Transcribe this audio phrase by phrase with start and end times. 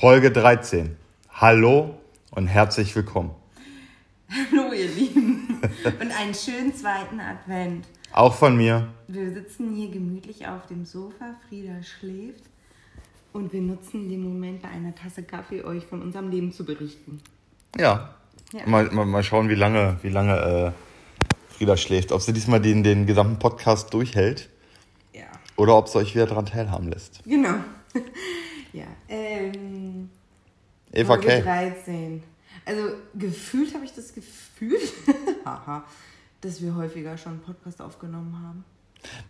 [0.00, 0.94] Folge 13.
[1.28, 1.98] Hallo
[2.30, 3.34] und herzlich willkommen.
[4.30, 5.60] Hallo ihr Lieben
[6.00, 7.84] und einen schönen zweiten Advent.
[8.12, 8.86] Auch von mir.
[9.08, 12.44] Wir sitzen hier gemütlich auf dem Sofa, Frieda schläft
[13.32, 17.20] und wir nutzen den Moment bei einer Tasse Kaffee, euch von unserem Leben zu berichten.
[17.76, 18.14] Ja.
[18.52, 18.66] Ja.
[18.66, 22.12] Mal, mal, mal schauen, wie lange, wie lange äh, Frieda schläft.
[22.12, 24.48] Ob sie diesmal den, den gesamten Podcast durchhält
[25.12, 25.24] Ja,
[25.56, 27.24] oder ob sie euch wieder daran teilhaben lässt.
[27.24, 27.56] genau.
[28.78, 30.10] Ja, ähm,
[30.92, 31.40] Eva Folge K.
[31.40, 32.22] 13.
[32.64, 32.82] Also
[33.14, 34.78] gefühlt habe ich das Gefühl,
[35.44, 35.84] haha,
[36.40, 38.64] dass wir häufiger schon einen Podcast aufgenommen haben.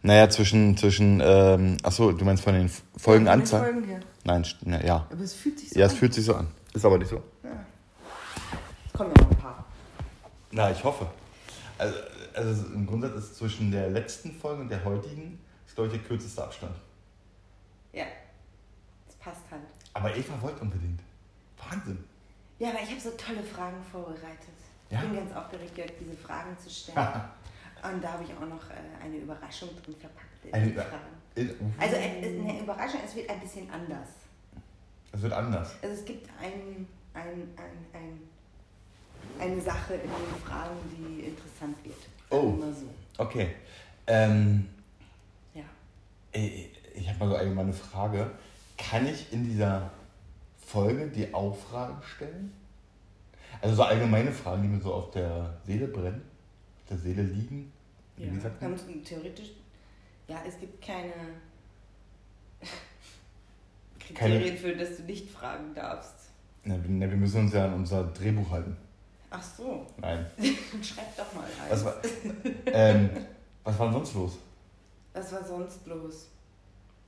[0.02, 3.64] Naja, zwischen, zwischen ähm, achso, du meinst von den Von den Folgenanzahl?
[3.72, 4.00] Folgen her.
[4.24, 5.06] Nein, na, ja.
[5.10, 5.98] Aber es fühlt sich so Ja, es an.
[5.98, 6.46] fühlt sich so an.
[6.74, 7.22] Ist aber nicht so.
[8.86, 9.64] Es kommen ja noch ein paar.
[10.50, 11.06] Na, ich hoffe.
[11.76, 11.94] Also,
[12.34, 16.02] also im Grundsatz ist zwischen der letzten Folge und der heutigen, ist, glaube ich, der
[16.08, 16.74] kürzeste Abstand.
[17.92, 18.27] Ja, es
[19.28, 19.62] passt halt.
[19.94, 21.00] Aber Eva wollte unbedingt.
[21.58, 22.02] Wahnsinn.
[22.58, 24.56] Ja, aber ich habe so tolle Fragen vorbereitet.
[24.90, 25.02] Ja?
[25.02, 26.96] Ich bin ganz aufgeregt, Jörg, diese Fragen zu stellen.
[27.82, 31.70] Und da habe ich auch noch äh, eine Überraschung drin verpackt in Eine Fragen.
[31.78, 34.08] Also äh, eine Überraschung, es wird ein bisschen anders.
[35.12, 35.76] Es wird anders.
[35.80, 38.20] Also es gibt ein, ein, ein, ein,
[39.38, 41.96] eine Sache in den Fragen, die interessant wird.
[42.30, 42.54] Oh.
[42.56, 42.86] Immer so.
[43.16, 43.54] Okay.
[44.08, 44.68] Ähm,
[45.54, 45.62] Ja.
[46.32, 48.32] äh, ich habe mal so allgemeine Frage.
[48.78, 49.90] Kann ich in dieser
[50.64, 52.52] Folge die Auffrage stellen?
[53.60, 56.22] Also so allgemeine Fragen, die mir so auf der Seele brennen,
[56.80, 57.70] auf der Seele liegen.
[58.16, 58.32] ja.
[58.32, 58.78] Wie sagt man?
[59.04, 59.50] Theoretisch.
[60.28, 61.12] Ja, es gibt keine
[63.98, 66.14] Kriterien für, dass du nicht fragen darfst.
[66.64, 68.76] Na, wir- wir müssen uns ja an unser Drehbuch halten.
[69.30, 70.24] Ach so, Nein.
[70.82, 71.70] schreib doch mal ein.
[71.70, 71.94] Was war,
[72.66, 73.10] ähm,
[73.64, 74.38] was war denn sonst los?
[75.12, 76.28] Was war sonst los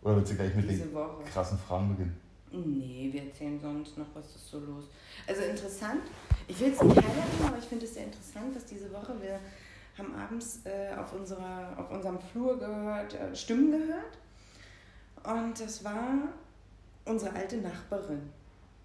[0.03, 1.23] Oder willst du gleich mit diese den Woche?
[1.25, 2.17] krassen Fragen beginnen?
[2.53, 4.85] Nee, wir erzählen sonst noch, was ist so los.
[5.27, 6.03] Also interessant,
[6.49, 9.39] ich will es nicht highlighten, aber ich finde es sehr interessant, dass diese Woche, wir
[9.97, 14.19] haben abends äh, auf, unserer, auf unserem Flur gehört, äh, Stimmen gehört.
[15.23, 16.09] Und das war
[17.05, 18.23] unsere alte Nachbarin,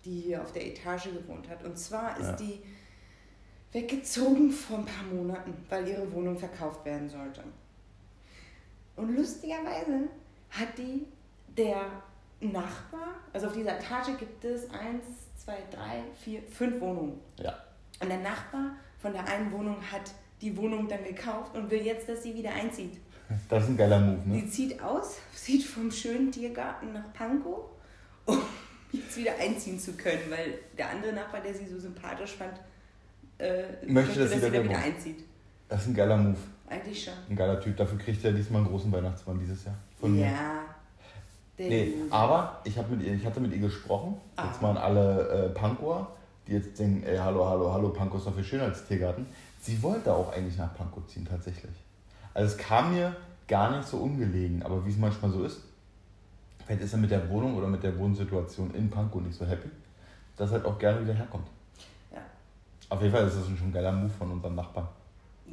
[0.03, 1.63] die hier auf der Etage gewohnt hat.
[1.63, 2.35] Und zwar ist Ja.
[2.35, 2.61] die
[3.71, 7.43] weggezogen vor ein paar Monaten, weil ihre Wohnung verkauft werden sollte.
[8.95, 10.07] Und lustigerweise
[10.59, 11.05] hat die
[11.57, 11.87] der
[12.41, 15.03] Nachbar, also auf dieser Etage gibt es eins,
[15.37, 17.19] zwei, drei, vier, fünf Wohnungen.
[17.37, 17.57] Ja.
[18.01, 20.11] Und der Nachbar von der einen Wohnung hat
[20.41, 22.97] die Wohnung dann gekauft und will jetzt, dass sie wieder einzieht.
[23.49, 24.41] Das ist ein geiler Move, ne?
[24.41, 27.69] Sie zieht aus, zieht vom schönen Tiergarten nach Pankow,
[28.25, 28.41] um
[28.91, 32.59] jetzt wieder einziehen zu können, weil der andere Nachbar, der sie so sympathisch fand,
[33.37, 34.75] äh, Möchte, dass sie da wieder wohnt.
[34.75, 35.23] einzieht.
[35.67, 36.37] Das ist ein geiler Move.
[36.69, 37.13] Eigentlich schon.
[37.29, 37.77] Ein geiler Typ.
[37.77, 39.75] Dafür kriegt er diesmal einen großen Weihnachtsmann dieses Jahr.
[40.05, 40.25] Von mir.
[40.25, 40.65] ja.
[41.57, 44.17] Nee, aber ich, hab mit ihr, ich hatte mit ihr gesprochen.
[44.35, 44.47] Ah.
[44.47, 46.11] Jetzt mal an alle äh, Pankower,
[46.47, 49.25] die jetzt denken, ey, hallo, hallo, hallo, Pankow ist doch viel schöner als Tiergarten.
[49.61, 51.71] Sie wollte auch eigentlich nach Pankow ziehen, tatsächlich.
[52.33, 53.15] Also es kam mir
[53.47, 55.61] gar nicht so ungelegen, aber wie es manchmal so ist,
[56.65, 59.69] vielleicht ist er mit der Wohnung oder mit der Wohnsituation in Pankow nicht so happy,
[60.35, 61.47] dass er halt auch gerne wieder herkommt.
[62.11, 62.19] Ja.
[62.89, 64.87] Auf jeden Fall ist das schon ein geiler Move von unserem Nachbarn.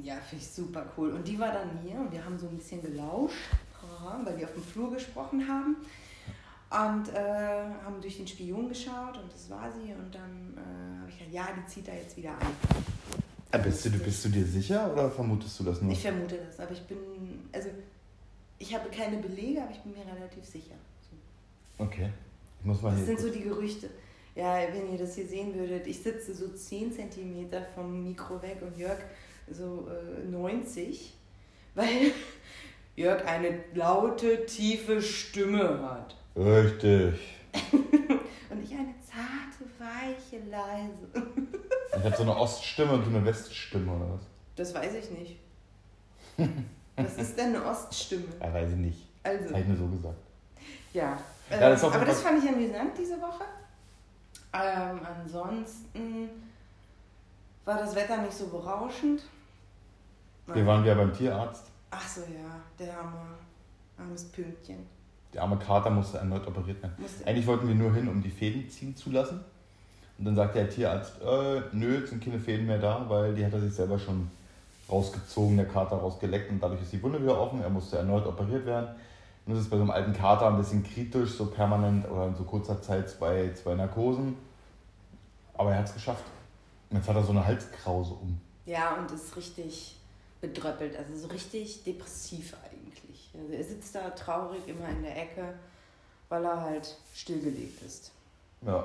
[0.02, 1.12] Ja, finde ich super cool.
[1.12, 3.36] Und die war dann hier und wir haben so ein bisschen gelauscht,
[4.24, 5.76] weil wir auf dem Flur gesprochen haben.
[6.70, 7.18] Und äh,
[7.84, 9.92] haben durch den Spion geschaut und das war sie.
[9.92, 12.46] Und dann äh, habe ich gesagt, ja, die zieht da jetzt wieder ein.
[13.50, 15.92] Äh, bist, du, bist du dir sicher oder vermutest du das nur?
[15.92, 16.96] Ich vermute das, aber ich bin,
[17.52, 17.68] also
[18.58, 20.74] ich habe keine Belege, aber ich bin mir relativ sicher.
[21.10, 21.84] So.
[21.84, 22.08] Okay.
[22.60, 23.90] Ich muss mal Das hier sind so die Gerüchte.
[24.34, 28.62] Ja, wenn ihr das hier sehen würdet, ich sitze so 10 cm vom Mikro weg
[28.62, 28.98] und Jörg
[29.50, 31.12] so äh, 90,
[31.74, 32.12] weil
[33.02, 36.14] Jörg eine laute, tiefe Stimme hat.
[36.36, 37.20] Richtig.
[38.48, 41.32] Und ich eine zarte, weiche, leise.
[41.98, 44.20] Ich habe so eine Oststimme und du eine Weststimme oder was?
[44.56, 45.36] Das weiß ich nicht.
[46.96, 48.24] Was ist denn eine Oststimme?
[48.40, 49.06] Ja, weiß ich nicht.
[49.22, 50.16] Also, Das habe ich nur so gesagt.
[50.94, 51.02] ja.
[51.50, 53.44] Ja, Ähm, das auf aber das fand ich amüsant diese Woche.
[54.54, 56.30] Ähm, ansonsten
[57.66, 59.22] war das Wetter nicht so berauschend.
[60.46, 61.71] Wir waren wieder beim Tierarzt.
[61.94, 63.20] Ach so, ja, der arme,
[63.98, 64.78] armes Pünktchen.
[65.34, 66.94] Der arme Kater musste erneut operiert werden.
[66.98, 69.40] Musste, Eigentlich wollten wir nur hin, um die Fäden ziehen zu lassen.
[70.18, 73.44] Und dann sagte der Tierarzt, äh, nö, jetzt sind keine Fäden mehr da, weil die
[73.44, 74.30] hat er sich selber schon
[74.88, 77.60] rausgezogen, der Kater rausgeleckt und dadurch ist die Wunde wieder offen.
[77.62, 78.88] Er musste erneut operiert werden.
[79.44, 82.34] Und das ist bei so einem alten Kater ein bisschen kritisch, so permanent oder in
[82.34, 84.36] so kurzer Zeit zwei, zwei Narkosen.
[85.54, 86.24] Aber er hat es geschafft.
[86.88, 88.40] Und jetzt hat er so eine Halskrause um.
[88.64, 89.96] ja, und ist richtig
[90.42, 93.30] bedröppelt, also so richtig depressiv eigentlich.
[93.32, 95.54] Also er sitzt da traurig immer in der Ecke,
[96.28, 98.12] weil er halt stillgelegt ist.
[98.60, 98.84] Ja.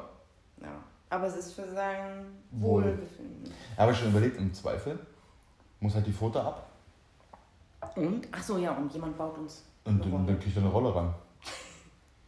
[0.62, 0.84] Ja.
[1.10, 3.52] Aber es ist für sein Wohlbefinden.
[3.92, 5.00] Ich schon überlegt, im Zweifel
[5.80, 6.70] muss halt die Foto ab
[7.96, 8.28] Und?
[8.32, 9.64] Achso, ja, und jemand baut uns.
[9.86, 11.14] und dann, dann kriegt er eine Rolle ran.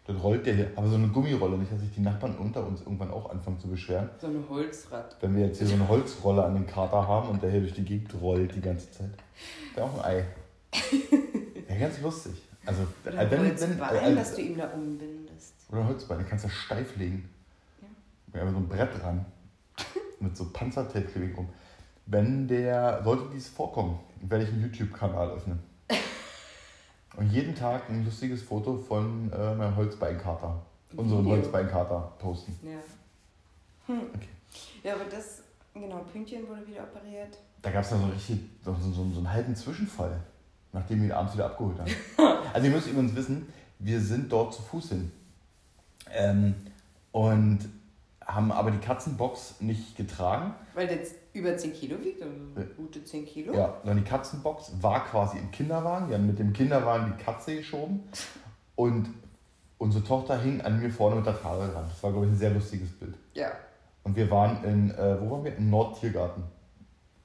[0.10, 0.72] Dann rollt der hier.
[0.76, 3.68] Aber so eine Gummirolle, nicht, dass sich die Nachbarn unter uns irgendwann auch anfangen zu
[3.68, 4.10] beschweren.
[4.20, 5.16] So ein Holzrad.
[5.22, 7.76] Wenn wir jetzt hier so eine Holzrolle an den Kater haben und der hier durch
[7.76, 9.12] die Gegend rollt die ganze Zeit.
[9.76, 10.26] Wäre auch ein Ei.
[11.70, 12.42] Ja, ganz lustig.
[12.66, 15.54] Also, Oder äh, ein wenn, Holzbein, wenn, äh, das du ihm da umbindest.
[15.70, 17.30] Oder ein Holzbein, den kannst du steif legen.
[18.34, 18.50] Ja.
[18.50, 19.24] so ein Brett ran.
[20.20, 21.08] Mit so Panzertape
[21.38, 21.50] rum.
[22.08, 25.60] Wenn der, sollte dies vorkommen, werde ich einen YouTube-Kanal öffnen.
[27.18, 30.62] Und jeden Tag ein lustiges Foto von äh, meinem Holzbeinkater.
[30.96, 31.28] Unserem.
[31.28, 32.58] Holzbeinkater posten.
[32.64, 32.78] Ja.
[33.88, 34.02] Hm.
[34.16, 34.28] Okay.
[34.84, 35.42] Ja, aber das,
[35.74, 37.38] genau, Pünktchen wurde wieder operiert.
[37.62, 40.20] Da gab es dann so richtig so, so, so, so einen halben Zwischenfall,
[40.72, 41.92] nachdem wir ihn abends wieder abgeholt haben.
[42.54, 45.12] also ihr müsst übrigens wissen, wir sind dort zu Fuß hin.
[46.12, 46.56] Ähm,
[47.12, 47.60] und
[48.26, 50.54] haben aber die Katzenbox nicht getragen.
[50.76, 52.24] Weil jetzt über 10 Kilo wiegt,
[52.78, 53.54] gute 10 Kilo.
[53.54, 56.10] Ja, sondern die Katzenbox war quasi im Kinderwagen.
[56.10, 58.04] Wir haben mit dem Kinderwagen die Katze geschoben.
[58.76, 59.10] Und
[59.78, 61.86] unsere Tochter hing an mir vorne mit der Trage dran.
[61.90, 63.16] Das war, glaube ich, ein sehr lustiges Bild.
[63.34, 63.52] Ja.
[64.04, 65.56] Und wir waren in, äh, wo waren wir?
[65.56, 66.44] Im Nordtiergarten.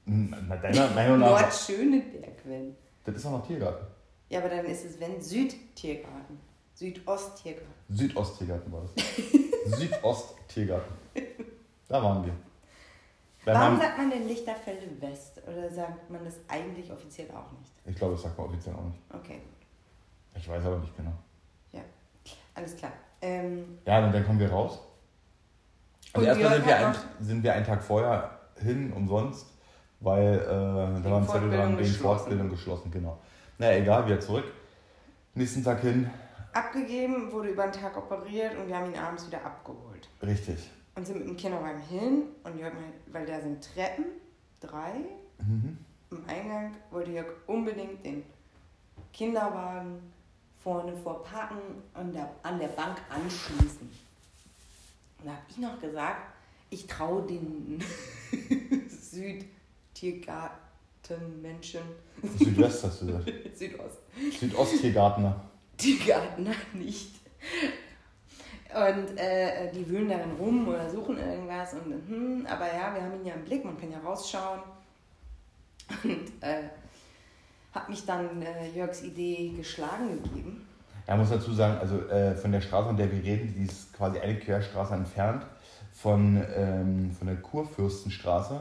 [0.06, 1.40] Na, deiner Meinung nach.
[1.40, 2.74] Nordschöneberg, wenn.
[3.04, 3.86] Das ist auch noch Tiergarten.
[4.28, 6.38] Ja, aber dann ist es, wenn, Südtiergarten.
[6.74, 7.72] Südosttiergarten.
[7.88, 9.04] Südosttiergarten war das.
[9.78, 10.94] Südosttiergarten.
[11.88, 12.32] Da waren wir.
[13.44, 15.40] Warum meinem- sagt man denn Lichterfelde West?
[15.46, 17.72] Oder sagt man das eigentlich offiziell auch nicht?
[17.86, 18.98] ich glaube, das sagt man offiziell auch nicht.
[19.12, 19.40] Okay,
[20.34, 21.12] Ich weiß aber nicht genau.
[22.56, 22.92] alles klar.
[23.20, 24.78] Ähm, Ja, und dann kommen wir raus.
[26.12, 29.46] Also Und erstmal sind wir, ein, sind wir einen Tag vorher hin, umsonst,
[30.00, 32.02] weil äh, da war ein Zettel Fortbildung dran, wegen geschlossen.
[32.02, 33.18] Fortbildung geschlossen, genau.
[33.58, 34.44] Naja, egal, wieder zurück.
[35.34, 36.08] Nächsten Tag hin,
[36.52, 40.08] abgegeben, wurde über den Tag operiert und wir haben ihn abends wieder abgeholt.
[40.22, 40.70] richtig.
[40.96, 44.04] Und sind mit dem Kinderwagen hin und Jörg, meint, weil da sind Treppen,
[44.60, 44.92] drei,
[45.38, 45.76] Mhm.
[46.10, 48.22] im Eingang wollte Jörg unbedingt den
[49.12, 49.98] Kinderwagen
[50.62, 51.58] vorne vor Parken
[51.92, 53.90] an der, an der Bank anschließen.
[55.18, 56.32] Und da habe ich noch gesagt,
[56.70, 57.82] ich traue den
[58.88, 61.82] Südtiergartenmenschen,
[62.38, 63.32] Südwest hast du gesagt.
[63.56, 63.98] Südost,
[64.40, 65.40] Südosttiergartner.
[65.76, 67.10] Tiergarten nicht.
[68.74, 71.74] Und äh, die wühlen darin rum oder suchen irgendwas.
[71.74, 74.60] Und, hm, aber ja, wir haben ihn ja im Blick, man kann ja rausschauen.
[76.02, 76.64] Und äh,
[77.72, 80.66] hat mich dann äh, Jörgs Idee geschlagen gegeben.
[81.06, 83.92] Ja, muss dazu sagen, also äh, von der Straße, an der wir reden, die ist
[83.92, 85.44] quasi eine Querstraße entfernt
[85.92, 88.60] von, ähm, von der Kurfürstenstraße,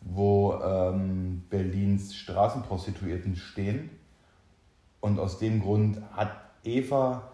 [0.00, 3.90] wo ähm, Berlins Straßenprostituierten stehen.
[5.00, 6.32] Und aus dem Grund hat
[6.64, 7.33] Eva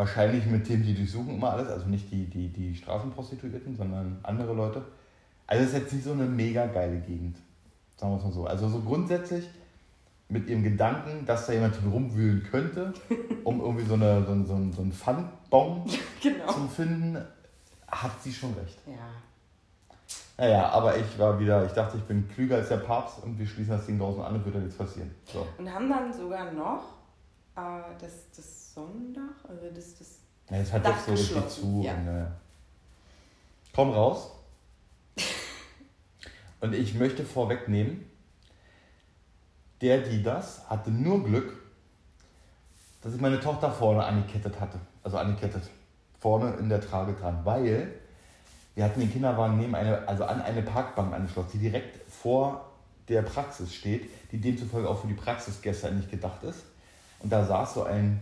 [0.00, 4.54] wahrscheinlich mit dem, die durchsuchen immer alles, also nicht die, die, die Straßenprostituierten, sondern andere
[4.54, 4.82] Leute.
[5.46, 7.36] Also es ist jetzt nicht so eine mega geile Gegend,
[7.96, 8.46] sagen wir es mal so.
[8.46, 9.44] Also so grundsätzlich
[10.30, 12.94] mit ihrem Gedanken, dass da jemand rumwühlen könnte,
[13.44, 15.82] um irgendwie so, eine, so, so, so einen Pfandbon
[16.22, 16.50] Genau.
[16.50, 17.18] zu finden,
[17.86, 18.78] hat sie schon recht.
[18.86, 18.94] Ja.
[20.38, 23.46] Naja, aber ich war wieder, ich dachte, ich bin klüger als der Papst und wir
[23.46, 25.10] schließen das Ding draußen an und wird dann nichts passieren.
[25.26, 25.46] So.
[25.58, 26.84] Und haben dann sogar noch
[27.56, 27.60] äh,
[28.00, 30.18] das, das Sonnendach, also das, das
[30.50, 31.82] Ja, jetzt hat Dach das so richtig zu.
[31.84, 31.94] ja.
[31.94, 32.26] Und, äh,
[33.74, 34.30] komm raus.
[36.60, 38.04] Und ich möchte vorwegnehmen,
[39.80, 41.56] der, die das, hatte nur Glück,
[43.02, 44.78] dass ich meine Tochter vorne angekettet hatte.
[45.02, 45.62] Also angekettet.
[46.18, 47.40] Vorne in der Trage dran.
[47.44, 47.94] Weil
[48.74, 52.70] wir hatten den Kinderwagen neben eine, also an eine Parkbank angeschlossen, die direkt vor
[53.08, 56.62] der Praxis steht, die demzufolge auch für die Praxisgäste eigentlich gedacht ist.
[57.22, 58.20] Und da saß so ein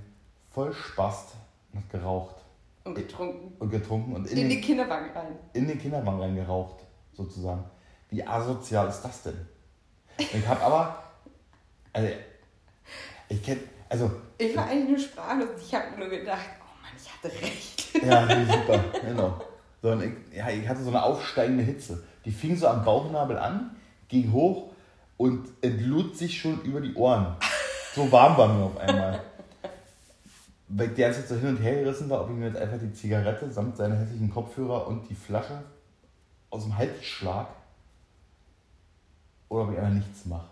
[0.50, 1.30] Vollspast
[1.72, 2.36] und hat geraucht
[2.84, 3.52] und getrunken.
[3.58, 5.38] und getrunken und in, In, den, den Kinderwagen rein.
[5.52, 6.80] in den Kinderwagen reingeraucht,
[7.12, 7.64] sozusagen.
[8.10, 9.36] Wie asozial ist das denn?
[10.18, 11.02] Ich habe aber,
[11.92, 12.08] also,
[13.28, 15.48] ich kenne, also, Ich war eigentlich nur sprachlos.
[15.60, 17.94] Ich habe nur gedacht, oh Mann, ich hatte recht.
[18.04, 19.40] ja, super, genau.
[19.80, 22.02] So, ich, ja, ich hatte so eine aufsteigende Hitze.
[22.24, 23.76] Die fing so am Bauchnabel an,
[24.08, 24.72] ging hoch
[25.18, 27.36] und entlud sich schon über die Ohren.
[27.98, 29.20] So warm war mir auf einmal.
[30.68, 32.92] Weil der jetzt so hin und her gerissen war, ob ich mir jetzt einfach die
[32.92, 35.64] Zigarette samt seiner hässlichen Kopfhörer und die Flasche
[36.48, 37.48] aus dem Hals schlag
[39.48, 40.46] oder ob ich einfach nichts mache.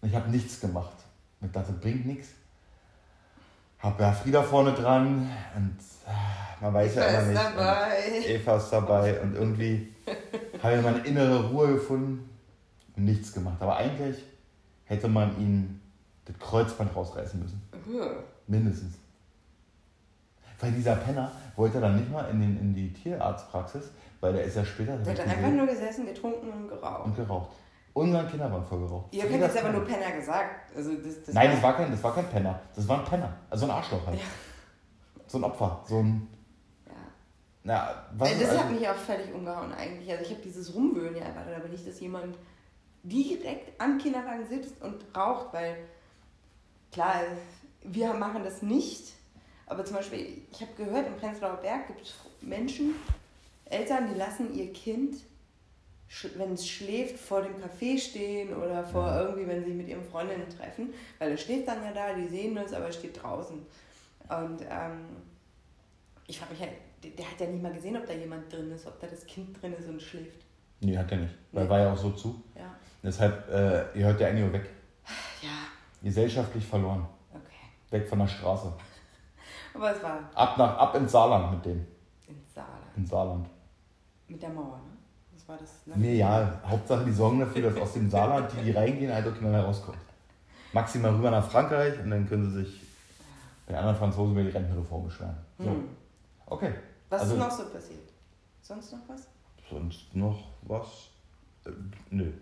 [0.00, 0.96] Und ich habe nichts gemacht.
[1.40, 2.28] Ich dachte, bringt nichts.
[3.80, 5.76] Hab ja Frieda vorne dran und
[6.06, 6.12] ah,
[6.60, 7.42] man weiß Ich ja immer nicht.
[7.42, 8.24] dabei.
[8.24, 9.92] Eva ist dabei und irgendwie
[10.62, 12.30] habe ich meine innere Ruhe gefunden
[12.96, 13.56] und nichts gemacht.
[13.58, 14.22] Aber eigentlich
[14.84, 15.80] hätte man ihn
[16.26, 17.62] das Kreuzband rausreißen müssen.
[17.86, 18.22] Huh.
[18.46, 18.94] Mindestens.
[20.60, 23.90] Weil dieser Penner wollte dann nicht mal in, den, in die Tierarztpraxis,
[24.20, 24.96] weil der ist ja später.
[24.96, 27.04] Der hat gesehen, einfach nur gesessen, getrunken und geraucht.
[27.04, 27.50] und geraucht.
[27.92, 29.06] Unseren Kindern waren voll geraucht.
[29.14, 30.76] Ihr habt jetzt aber nur Penner gesagt.
[30.76, 32.60] Also das, das Nein, das war, kein, das war kein Penner.
[32.74, 33.32] Das war ein Penner.
[33.48, 34.18] Also ein Arschloch halt.
[34.18, 34.24] Ja.
[35.26, 35.82] So ein Opfer.
[35.86, 36.28] So ein.
[36.86, 36.92] Ja.
[37.62, 40.10] Na, was Äh, ist das also, hat mich auch völlig umgehauen eigentlich.
[40.10, 42.36] Also ich habe dieses Rumwöhnen ja erwartet, aber nicht, dass jemand
[43.02, 45.76] direkt am Kinderwagen sitzt und raucht, weil
[46.92, 47.20] klar,
[47.82, 49.12] wir machen das nicht,
[49.66, 52.94] aber zum Beispiel, ich habe gehört, im Prenzlauer Berg gibt es Menschen,
[53.66, 55.16] Eltern, die lassen ihr Kind,
[56.36, 59.22] wenn es schläft, vor dem Café stehen oder vor Ja.
[59.22, 62.56] irgendwie, wenn sie mit ihren Freundinnen treffen, weil es steht dann ja da, die sehen
[62.56, 63.56] es, aber es steht draußen.
[64.28, 65.06] Und ähm,
[66.28, 68.70] ich frage mich halt, der, der hat ja nicht mal gesehen, ob da jemand drin
[68.70, 70.42] ist, ob da das Kind drin ist und schläft.
[70.80, 71.34] Nee, hat er nicht.
[71.52, 71.70] Weil Nee.
[71.70, 72.40] war ja auch so zu.
[72.54, 72.72] Ja.
[73.02, 74.70] Deshalb, äh, ihr hört ja eigentlich weg.
[75.42, 75.48] Ja,
[76.06, 77.04] Gesellschaftlich verloren.
[77.32, 77.66] okay.
[77.90, 78.72] Weg von der Straße.
[79.74, 81.84] Aber es war Ab, nach, ab ins Saarland mit dem.
[82.28, 82.96] ins Saarland.
[82.96, 83.48] Ins Saarland.
[84.28, 84.96] Mit der Mauer, ne?
[85.34, 85.84] Das war das.
[85.86, 85.96] Ne?
[85.96, 89.34] Mir ja, Hauptsache die sorgen dafür, dass aus dem Saarland, die, die reingehen, halt auch
[89.34, 89.98] keiner rauskommt.
[90.72, 92.80] Maximal rüber nach Frankreich und dann können sie sich
[93.66, 95.36] bei den anderen Franzosen über die Rentenreform beschweren.
[95.58, 95.88] So, Hm.
[96.46, 96.72] okay.
[97.10, 98.08] Was Also- ist noch so passiert?
[98.62, 99.28] Sonst noch was?
[99.68, 101.08] Sonst noch was?
[101.66, 101.70] Äh,
[102.10, 102.32] nö.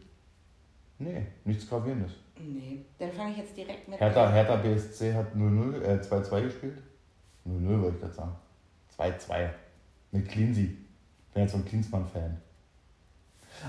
[0.99, 2.13] Nee, nichts Gravierendes.
[2.39, 2.85] Nee.
[2.99, 4.01] Dann fange ich jetzt direkt mit.
[4.01, 6.79] Hertha, Hertha BSC hat 0-0, äh, 2-2 gespielt.
[7.47, 8.37] 0-0 wollte ich gerade sagen.
[8.97, 9.51] 2-2.
[10.13, 10.63] Mit Cleansy.
[11.29, 12.41] Ich bin jetzt so ein Klinsmann-Fan.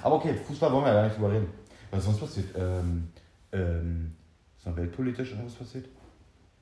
[0.01, 1.49] Aber okay, Fußball wollen wir ja gar nicht drüber reden.
[1.91, 2.47] Was ist sonst passiert?
[2.57, 3.11] Ähm,
[3.51, 4.15] ähm,
[4.57, 5.85] ist noch weltpolitisch irgendwas passiert?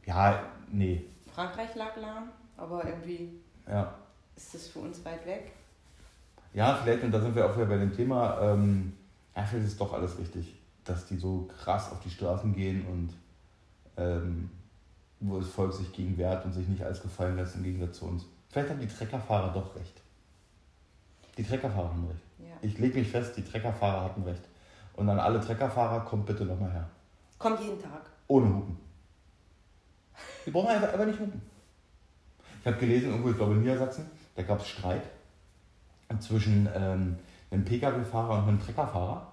[0.06, 1.06] Ja, nee.
[1.34, 3.30] Frankreich lag lahm, aber irgendwie
[3.68, 3.94] Ja.
[4.36, 5.52] ist das für uns weit weg.
[6.54, 8.94] Ja, vielleicht, und da sind wir auch wieder bei dem Thema, ähm,
[9.36, 13.14] ja, vielleicht ist doch alles richtig, dass die so krass auf die Straßen gehen und
[13.98, 14.50] ähm,
[15.20, 18.06] wo das Volk sich gegen wehrt und sich nicht alles gefallen lässt im Gegensatz zu
[18.06, 18.26] uns.
[18.50, 20.02] Vielleicht haben die Treckerfahrer doch recht.
[21.38, 22.24] Die Treckerfahrer haben recht.
[22.40, 22.56] Ja.
[22.62, 24.44] Ich lege mich fest, die Treckerfahrer hatten recht.
[24.96, 26.88] Und an alle Treckerfahrer kommt bitte nochmal her.
[27.40, 28.02] Kommt jeden Tag.
[28.28, 28.78] Ohne Hupen.
[30.46, 31.42] Die brauchen einfach, einfach nicht hupen.
[32.60, 35.04] Ich habe gelesen, irgendwo, ich glaube in Niedersachsen, da gab es Streit
[36.20, 37.18] zwischen ähm,
[37.50, 39.33] einem Pkw-Fahrer und einem Treckerfahrer.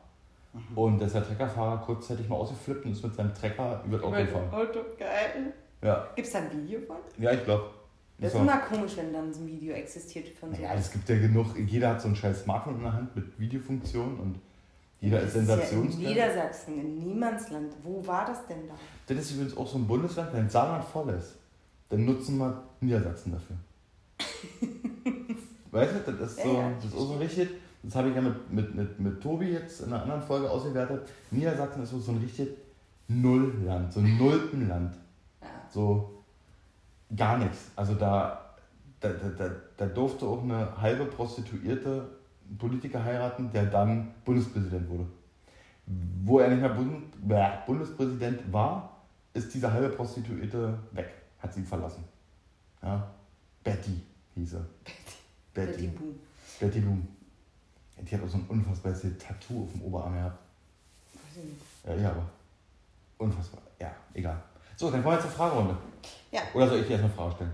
[0.74, 4.06] Und da ist der Treckerfahrer kurzzeitig mal ausgeflippt und ist mit seinem Trecker über das
[4.06, 4.50] Auto gefahren.
[4.50, 5.52] Auto, geil.
[5.82, 6.96] Ja, Gibt es da ein Video von?
[7.18, 7.70] ja ich glaube.
[8.18, 10.60] Das ist immer komisch, wenn dann so ein Video existiert von so.
[10.60, 13.40] Naja, es gibt ja genug, jeder hat so ein scheiß Smartphone in der Hand mit
[13.40, 14.38] Videofunktion und
[15.00, 15.88] jeder ist Das Ja in.
[15.88, 17.72] Niedersachsen, in Niemandsland.
[17.82, 18.74] Wo war das denn da?
[19.06, 21.36] Das ist übrigens auch so ein Bundesland, wenn Saarland voll ist,
[21.88, 23.56] dann nutzen wir Niedersachsen dafür.
[25.70, 27.48] weißt du, das ist, so, das ist auch so richtig,
[27.82, 31.08] das habe ich ja mit, mit, mit, mit Tobi jetzt in einer anderen Folge ausgewertet.
[31.30, 32.48] Niedersachsen ist so so ein richtig
[33.08, 34.94] Nullland, so ein Nulpenland.
[35.40, 35.48] Ja.
[35.68, 36.22] So
[37.16, 37.70] gar nichts.
[37.76, 38.54] Also da,
[39.00, 42.06] da, da, da, da durfte auch eine halbe Prostituierte
[42.58, 45.06] Politiker heiraten, der dann Bundespräsident wurde.
[46.22, 48.96] Wo er nicht mehr Bund, bäh, Bundespräsident war,
[49.34, 52.04] ist diese halbe Prostituierte weg, hat sie verlassen.
[52.82, 53.08] Ja?
[53.64, 54.00] Betty
[54.34, 54.66] hieß sie.
[55.54, 55.86] Betty Betty.
[55.88, 56.14] Boom.
[56.58, 57.08] Betty Boom.
[58.02, 60.38] Die hat auch so ein unfassbares Tattoo auf dem Oberarm gehabt.
[61.14, 61.60] Weiß ich nicht.
[61.86, 62.24] Ja, ja, aber
[63.18, 63.60] unfassbar.
[63.80, 64.42] Ja, egal.
[64.76, 65.76] So, dann kommen wir zur Fragerunde.
[66.32, 66.40] Ja.
[66.54, 67.52] Oder soll ich dir erst eine Frage stellen?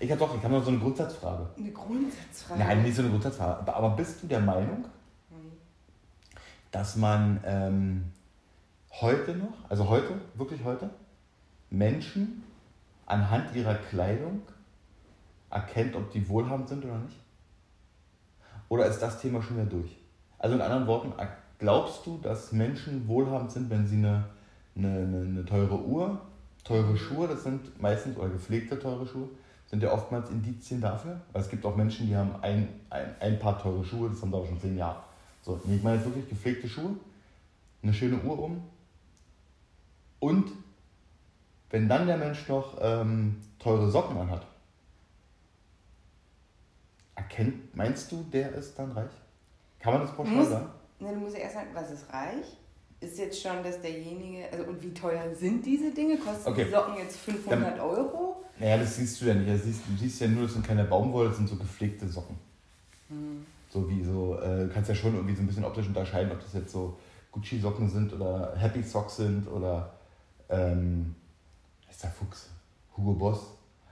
[0.00, 1.48] Ich habe doch, ich habe noch so eine Grundsatzfrage.
[1.56, 2.60] Eine Grundsatzfrage.
[2.60, 3.74] Nein, nicht so eine Grundsatzfrage.
[3.74, 4.84] Aber- bist du der Meinung,
[5.30, 5.52] Hm.
[6.70, 8.12] dass man ähm,
[9.00, 10.90] heute noch, also heute, wirklich heute,
[11.70, 12.44] Menschen
[13.06, 14.42] anhand ihrer Kleidung
[15.50, 17.16] erkennt, ob die wohlhabend sind oder nicht?
[18.68, 19.96] Oder ist das Thema schon wieder durch?
[20.38, 21.12] Also in anderen Worten,
[21.58, 24.24] glaubst du, dass Menschen wohlhabend sind, wenn sie eine,
[24.76, 26.20] eine, eine, teure Uhr,
[26.64, 29.28] teure Schuhe, das sind meistens, oder gepflegte teure Schuhe,
[29.66, 31.20] sind ja oftmals Indizien dafür?
[31.32, 34.30] Weil es gibt auch Menschen, die haben ein, ein, ein paar teure Schuhe, das haben
[34.30, 35.00] sie aber schon zehn Jahre.
[35.42, 36.90] So, ich meine jetzt wirklich gepflegte Schuhe,
[37.82, 38.62] eine schöne Uhr um
[40.20, 40.52] und
[41.70, 44.46] wenn dann der Mensch noch ähm, teure Socken anhat,
[47.32, 49.10] erkennt, meinst du, der ist dann reich?
[49.78, 50.68] Kann man das pauschal Muss- sagen?
[51.00, 52.56] Ne, du musst ja erst sagen, was ist reich?
[53.00, 56.16] Ist jetzt schon, dass derjenige, also und wie teuer sind diese Dinge?
[56.18, 56.64] Kosten Okay.
[56.64, 58.42] die Socken jetzt 500 Euro?
[58.58, 59.48] Naja, das siehst du ja nicht.
[59.48, 62.36] Das siehst, du siehst ja nur, das sind keine Baumwolle, das sind so gepflegte Socken.
[63.08, 63.46] Hm.
[63.70, 66.40] So wie so, äh, du kannst ja schon irgendwie so ein bisschen optisch unterscheiden, ob
[66.40, 66.98] das jetzt so
[67.30, 69.92] Gucci-Socken sind oder Happy Socks sind oder,
[70.48, 71.14] ähm,
[71.88, 72.50] ist der Fuchs?
[72.96, 73.38] Hugo Boss.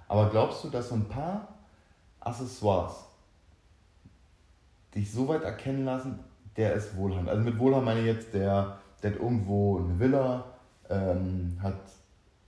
[0.08, 1.46] Aber glaubst du, dass so ein paar
[2.18, 3.04] Accessoires
[4.96, 6.18] dich so weit erkennen lassen,
[6.56, 7.28] der ist wohlhabend?
[7.28, 10.44] Also mit wohlhabend meine ich jetzt, der, der hat irgendwo eine Villa,
[10.88, 11.78] ähm, hat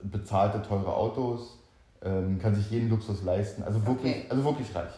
[0.02, 1.58] bezahlte teure Autos,
[2.02, 3.62] ähm, kann sich jeden Luxus leisten.
[3.62, 4.26] Also wirklich, Okay.
[4.30, 4.92] also wirklich reich.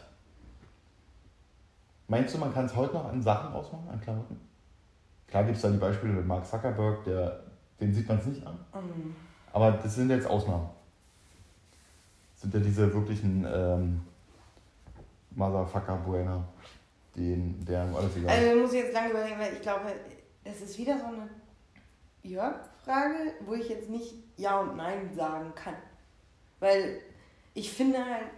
[2.09, 4.41] Meinst du, man kann es heute noch an Sachen ausmachen, an Klamotten?
[5.29, 7.41] Klar gibt es da die Beispiele mit Mark Zuckerberg, der,
[7.81, 8.55] den sieht man es nicht an.
[8.75, 9.15] Mm.
[9.53, 10.69] Aber das sind jetzt Ausnahmen.
[12.33, 14.01] Das sind ja diese wirklichen ähm,
[15.31, 16.43] Motherfucker Buena,
[17.17, 18.31] den, deren alles egal.
[18.31, 19.93] Also muss ich jetzt lange überlegen, weil ich glaube,
[20.45, 21.29] das ist wieder so eine
[22.23, 25.77] Jörg-Frage, wo ich jetzt nicht Ja und Nein sagen kann.
[26.59, 27.01] Weil
[27.55, 28.31] ich finde halt,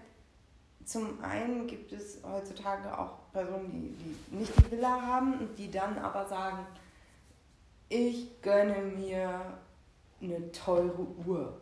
[0.85, 3.95] zum einen gibt es heutzutage auch Personen, die,
[4.31, 6.67] die nicht die Villa haben und die dann aber sagen,
[7.89, 9.59] ich gönne mir
[10.21, 11.62] eine teure Uhr.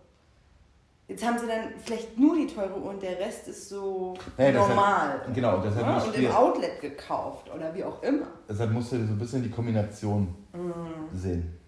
[1.10, 4.54] Jetzt haben sie dann vielleicht nur die teure Uhr und der Rest ist so das
[4.54, 5.14] normal.
[5.24, 8.28] hat- genau, deshalb ja, und im Outlet gekauft oder wie auch immer.
[8.48, 11.08] Deshalb musst du so ein bisschen die Kombination Mhm.
[11.12, 11.58] sehen.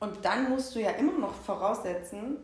[0.00, 2.36] Und dann musst du ja immer noch voraussetzen,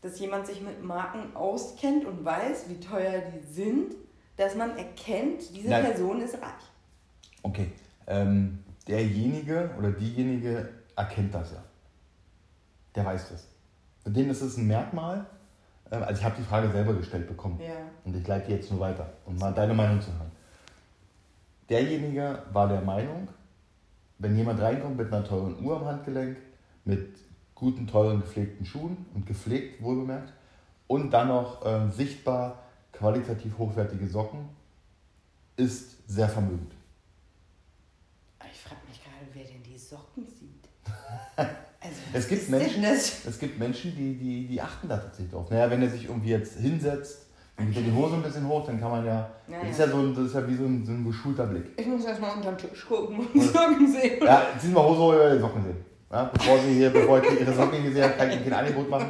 [0.00, 3.94] dass jemand sich mit Marken auskennt und weiß, wie teuer die sind,
[4.36, 5.84] dass man erkennt, diese Nein.
[5.84, 6.64] Person ist reich.
[7.44, 7.70] Okay,
[8.08, 11.62] ähm, derjenige oder diejenige erkennt das ja.
[12.96, 13.46] Der weiß das.
[14.08, 15.26] Für den ist es ein Merkmal.
[15.90, 17.60] Ähm, also ich habe die Frage selber gestellt bekommen.
[17.60, 17.74] Ja.
[18.06, 20.32] Und ich leite jetzt nur weiter, um mal deine Meinung zu hören.
[21.68, 23.28] Derjenige war der Meinung,
[24.16, 26.38] wenn jemand reinkommt mit einer teuren Uhr am Handgelenk,
[26.86, 27.18] mit
[27.54, 30.32] guten, teuren, gepflegten Schuhen und gepflegt, wohlbemerkt,
[30.86, 32.62] und dann noch ähm, sichtbar
[32.92, 34.48] qualitativ hochwertige Socken,
[35.56, 36.72] ist sehr vermögend.
[38.50, 40.66] Ich frage mich gerade, wer denn die Socken sieht.
[41.88, 42.84] Also, Es gibt Menschen-?
[42.84, 45.50] Es gibt Menschen, die, die, die achten da tatsächlich drauf.
[45.50, 47.26] Naja, wenn er sich irgendwie jetzt hinsetzt,
[47.56, 49.30] dann geht er die Hose ein bisschen hoch, dann kann man ja.
[49.48, 49.88] Ja, das, ist ja.
[49.88, 51.64] so ein, das ist ja wie so ein, so ein geschulter Blick.
[51.76, 54.24] Ich muss erstmal unter den Tisch gucken und Socken sehen.
[54.24, 55.76] Ja, ziehen wir Hose hoch, ihr die Socken sehen.
[56.10, 58.88] Ja, bevor sie hier, bevor ich ihre Socken hier sehe, kann ich ihnen kein Angebot
[58.88, 59.08] machen.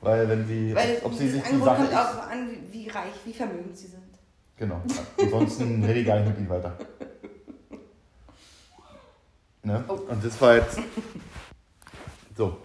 [0.00, 2.88] Weil wenn sie, Weil ob sie sich die Angebot Sache kommt auch an, wie, wie
[2.88, 4.02] reich, wie vermögend sie sind.
[4.56, 4.80] Genau.
[5.20, 6.76] Ansonsten rede ich gar nicht mit ihnen weiter.
[9.62, 9.84] Ne?
[9.88, 9.92] Oh.
[9.92, 10.78] Und das war jetzt.
[12.36, 12.56] So,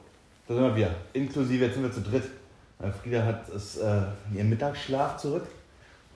[0.47, 0.95] da sind wir wieder.
[1.13, 2.23] Inklusive, jetzt sind wir zu dritt.
[2.77, 4.01] Weil Frieda hat es, äh,
[4.33, 5.47] ihren Mittagsschlaf zurück.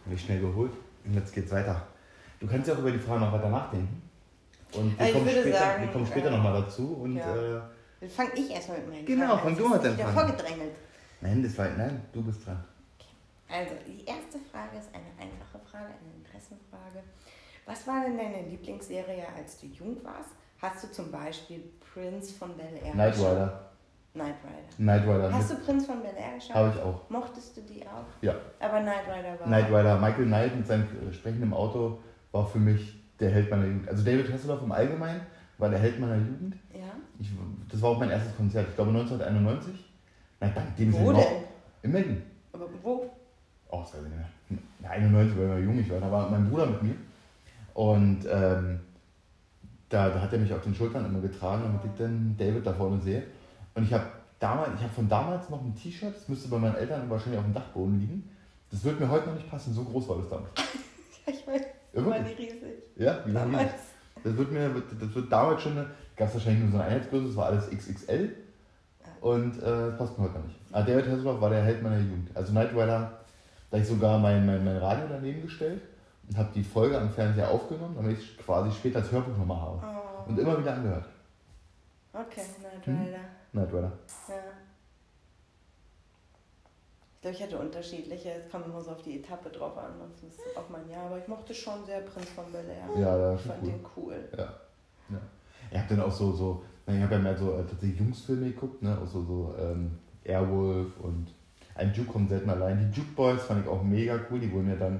[0.05, 0.71] Habe ich schnell geholt.
[1.05, 1.87] Und jetzt geht's weiter.
[2.39, 4.01] Du kannst ja auch über die Frage noch weiter nachdenken.
[4.73, 6.93] Und wir ich kommen später, sagen, wir kommen später äh, nochmal dazu.
[7.01, 7.35] Und ja.
[7.35, 7.61] äh,
[8.01, 10.75] Dann fange ich erstmal mit meinen Genau, fang du ist deinen vorgedrängelt.
[11.21, 11.69] nein, das war.
[11.69, 12.63] Nein, du bist dran.
[13.51, 17.01] Also, die erste Frage ist eine einfache Frage, eine Interessenfrage.
[17.65, 20.29] Was war denn deine Lieblingsserie, als du jung warst?
[20.61, 23.17] Hast du zum Beispiel Prince von Bel Air Knight?
[23.17, 23.69] Rider.
[24.13, 24.75] Knight Rider.
[24.77, 25.33] Knight Rider.
[25.33, 26.55] Hast du Prince von Bel Air geschaut?
[26.55, 27.09] Habe ich auch.
[27.09, 28.05] Mochtest du die auch?
[28.21, 28.35] Ja.
[28.59, 29.47] Aber Knight Rider war.
[29.47, 31.99] Knight Rider, Michael Knight mit seinem äh, sprechenden Auto
[32.31, 33.89] war für mich der Held meiner Jugend.
[33.89, 35.21] Also David Hasselhoff im Allgemeinen
[35.57, 36.55] war der Held meiner Jugend.
[36.73, 36.91] Ja.
[37.19, 37.29] Ich,
[37.69, 39.73] das war auch mein erstes Konzert, ich glaube 1991.
[40.39, 41.25] Nein, dank dem Wo denn?
[41.81, 42.23] In Berlin.
[42.53, 43.09] Aber wo?
[43.69, 44.59] Oh, das weiß ich nicht mehr.
[44.81, 45.99] Ja, 91, weil ich jung ich war.
[45.99, 46.95] Da war mein Bruder mit mir.
[47.73, 48.79] Und ähm,
[49.89, 52.73] da, da hat er mich auf den Schultern immer getragen, damit ich dann David da
[52.73, 53.23] vorne sehe.
[53.73, 54.05] Und ich habe
[54.39, 57.45] damals, ich habe von damals noch ein T-Shirt, das müsste bei meinen Eltern wahrscheinlich auf
[57.45, 58.29] dem Dachboden liegen.
[58.71, 60.51] Das wird mir heute noch nicht passen, so groß war das damals.
[61.25, 61.61] Ja, ich weiß.
[61.93, 62.61] Ja, War die riesig.
[62.95, 63.73] Ja, wie lange Damals.
[64.23, 65.75] Das wird mir, das wird damals schon,
[66.15, 68.35] gab es wahrscheinlich nur so eine Einheitsgröße, das war alles XXL.
[69.21, 70.59] Und äh, das passt mir heute noch nicht.
[70.71, 72.29] Aber David Hasselhoff war der Held meiner Jugend.
[72.35, 73.19] Also Knight Rider,
[73.69, 75.81] da ich sogar mein, mein, mein Radio daneben gestellt
[76.29, 79.81] und habe die Folge am Fernseher aufgenommen, damit ich quasi später als Hörbuch nochmal habe.
[79.83, 80.29] Oh.
[80.29, 81.05] Und immer wieder angehört.
[82.13, 83.01] Okay, Knight Hm?
[83.03, 83.19] Rider.
[83.51, 83.91] Knight Rider.
[84.27, 84.35] Ja.
[87.15, 88.31] Ich glaube, ich hatte unterschiedliche.
[88.31, 89.93] Es kam immer so auf die Etappe drauf an.
[89.99, 91.07] Das ist auch mein Jahr.
[91.07, 93.01] Aber ich mochte schon sehr Prinz von Bel Air.
[93.01, 93.69] Ja, das ich fand cool.
[93.69, 94.29] den cool.
[94.37, 94.53] Ja.
[95.09, 95.19] ja.
[95.71, 98.81] Ich habe dann auch so, so ich habe ja mehr so äh, tatsächlich Jungsfilme geguckt,
[98.81, 98.97] ne?
[98.97, 101.27] Auch so, so ähm, Airwolf und
[101.75, 102.79] ein Duke kommt selten allein.
[102.79, 104.39] Die Duke Boys fand ich auch mega cool.
[104.39, 104.99] Die wurden ja dann,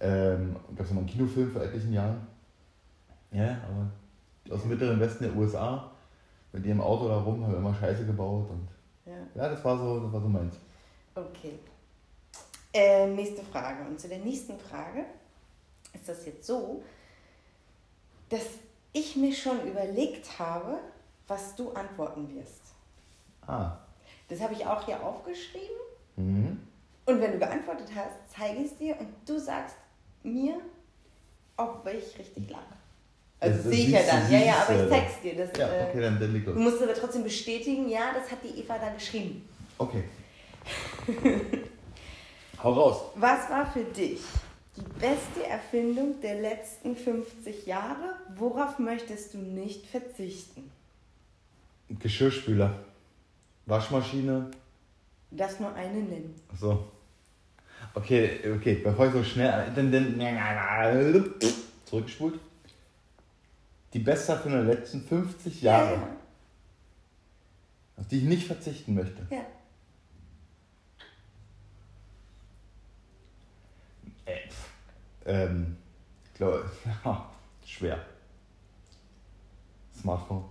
[0.00, 2.26] ähm, gab es nochmal einen Kinofilm vor etlichen Jahren.
[3.30, 5.90] Ja, aber aus dem mittleren Westen der USA,
[6.52, 8.68] mit ihrem Auto da rum, haben wir immer Scheiße gebaut und
[9.04, 9.18] Ja.
[9.34, 10.54] ja, das war so, das war so meins.
[11.14, 11.58] Okay.
[12.72, 13.84] Äh, nächste Frage.
[13.84, 15.04] Und zu der nächsten Frage
[15.92, 16.82] ist das jetzt so,
[18.28, 18.46] dass
[18.92, 20.78] ich mir schon überlegt habe,
[21.26, 22.62] was du antworten wirst.
[23.46, 23.78] Ah.
[24.28, 25.76] Das habe ich auch hier aufgeschrieben.
[26.16, 26.60] Mhm.
[27.06, 29.76] Und wenn du geantwortet hast, zeige ich es dir und du sagst
[30.22, 30.60] mir,
[31.56, 32.58] ob ich richtig lag.
[33.40, 34.30] Also sehe ich ja dann.
[34.30, 35.36] Ja, ja, aber ich zeig's dir.
[35.36, 38.60] Das, Ja, äh, okay, dann, dann Du musst aber trotzdem bestätigen, ja, das hat die
[38.60, 39.48] Eva da geschrieben.
[39.78, 40.04] Okay.
[42.62, 43.02] Hau raus.
[43.14, 44.20] Was war für dich
[44.76, 48.16] die beste Erfindung der letzten 50 Jahre?
[48.36, 50.70] Worauf möchtest du nicht verzichten?
[51.88, 52.74] Geschirrspüler.
[53.66, 54.50] Waschmaschine.
[55.30, 56.34] Das nur eine nennen.
[56.58, 56.84] So.
[57.94, 59.72] Okay, okay, bevor ich so schnell.
[61.84, 62.38] Zurückgespult.
[63.94, 66.16] Die Bestseller der letzten 50 Jahre, Ja,
[67.96, 69.26] auf die ich nicht verzichten möchte.
[69.30, 69.38] ja.
[69.38, 69.44] ja.
[74.26, 74.68] Äh, pff,
[75.26, 75.76] ähm,
[76.26, 76.70] ich glaube,
[77.64, 77.98] schwer.
[79.98, 80.44] Smartphone.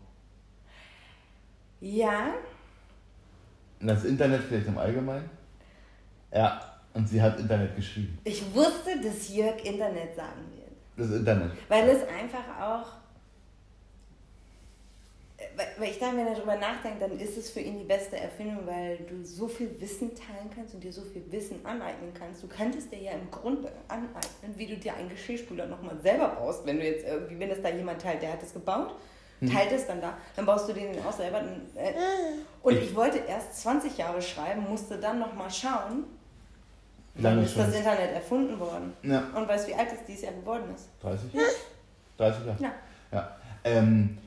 [1.80, 2.34] Ja,
[3.80, 5.30] Und das Internet vielleicht im Allgemeinen?
[6.34, 8.18] Ja, und sie hat Internet geschrieben.
[8.24, 10.68] ich wusste, dass Jörg Internet sagen wird.
[10.98, 11.52] Das Internet.
[11.70, 12.88] Weil es einfach auch.
[15.38, 15.44] äh,
[15.78, 18.66] Weil, ich da, wenn er darüber nachdenkt, dann ist es für ihn die beste Erfindung,
[18.66, 22.42] weil du so viel Wissen teilen kannst und dir so viel Wissen aneignen kannst.
[22.42, 26.66] Du könntest dir ja im Grunde aneignen, wie du dir einen Geschirrspüler nochmal selber baust,
[26.66, 28.96] wenn du jetzt irgendwie, wenn das da jemand teilt, der hat es gebaut,
[29.40, 31.42] teilt es dann da, dann baust du den auch selber.
[31.42, 31.94] Dann, äh,
[32.64, 36.06] und ich wollte erst 20 Jahre schreiben, musste dann nochmal schauen,
[37.24, 37.74] lange ist ist das schon?
[37.76, 38.94] Internet erfunden worden.
[39.04, 40.90] Ja, Und weißt du, wie alt es dieses Jahr geworden ist?
[41.02, 41.32] 30?
[42.18, 42.58] 30 Jahre.
[42.64, 42.72] Ja.
[43.12, 43.36] Ja.
[43.64, 44.18] Ähm,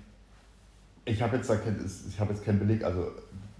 [1.05, 3.11] ich habe jetzt, da kein- ich hab jetzt keinen Beleg, also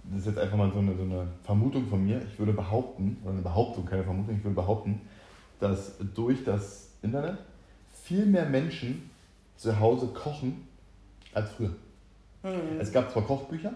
[0.05, 2.21] das ist jetzt einfach mal so eine, so eine Vermutung von mir.
[2.31, 5.01] Ich würde behaupten, oder eine Behauptung, keine Vermutung, ich würde behaupten,
[5.59, 7.37] dass durch das Internet
[8.03, 9.09] viel mehr Menschen
[9.57, 10.67] zu Hause kochen
[11.33, 11.73] als früher.
[12.43, 12.79] Hm.
[12.79, 13.73] Es gab zwar Kochbücher,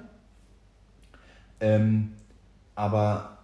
[1.59, 2.13] ähm,
[2.75, 3.34] aber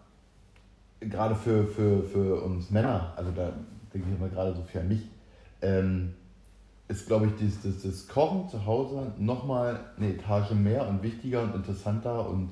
[1.01, 3.51] gerade für, für, für uns Männer, also da
[3.93, 5.01] denke ich mal gerade so viel an mich,
[5.61, 6.13] ähm,
[6.87, 11.41] ist, glaube ich, das, das, das Kochen zu Hause nochmal eine Etage mehr und wichtiger
[11.41, 12.51] und interessanter und,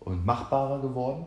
[0.00, 1.26] und machbarer geworden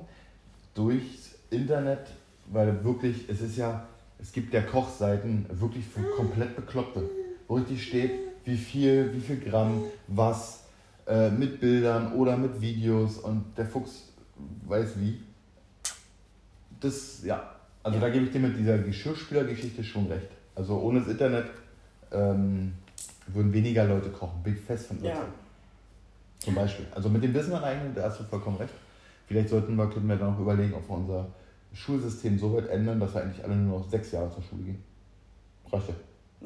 [0.73, 2.11] durchs Internet,
[2.51, 3.85] weil wirklich, es ist ja,
[4.19, 7.09] es gibt ja Kochseiten wirklich für komplett Bekloppte,
[7.47, 8.11] wo richtig steht,
[8.45, 10.65] wie viel, wie viel Gramm, was,
[11.09, 14.09] äh, mit Bildern oder mit Videos und der Fuchs
[14.67, 15.19] weiß wie.
[16.79, 18.05] Das, ja, also Ja.
[18.05, 20.27] da gebe ich dir mit dieser Geschirrspülergeschichte schon recht.
[20.55, 21.45] Also ohne das Internet
[22.11, 22.73] ähm,
[23.27, 25.23] würden weniger Leute kochen, bin ich fest von Ja.
[26.39, 26.85] Zum Beispiel.
[26.91, 28.73] Also mit dem Wissen aneignen, da hast du vollkommen recht.
[29.27, 31.27] Vielleicht sollten wir, könnten wir dann auch überlegen, ob wir unser
[31.73, 34.83] Schulsystem so weit ändern, dass wir eigentlich alle nur noch sechs Jahre zur Schule gehen.
[35.71, 35.95] Reicht ja.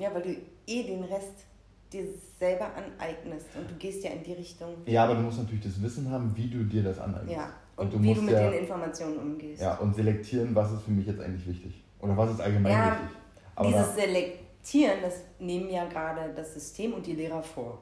[0.01, 0.35] Ja, weil du
[0.67, 1.45] eh den Rest
[1.93, 2.05] dir
[2.39, 4.75] selber aneignest und du gehst ja in die Richtung.
[4.85, 7.31] Ja, aber du musst natürlich das Wissen haben, wie du dir das aneignest.
[7.35, 9.62] Ja, Und und, du wie musst du mit ja- den Informationen umgehst.
[9.62, 11.83] Ja, und selektieren, was ist für mich jetzt eigentlich wichtig.
[11.99, 13.17] Oder was ist allgemein Ja, wichtig.
[13.55, 17.79] Aber Dieses Selektieren, das nehmen ja gerade das System und die Lehrer vor.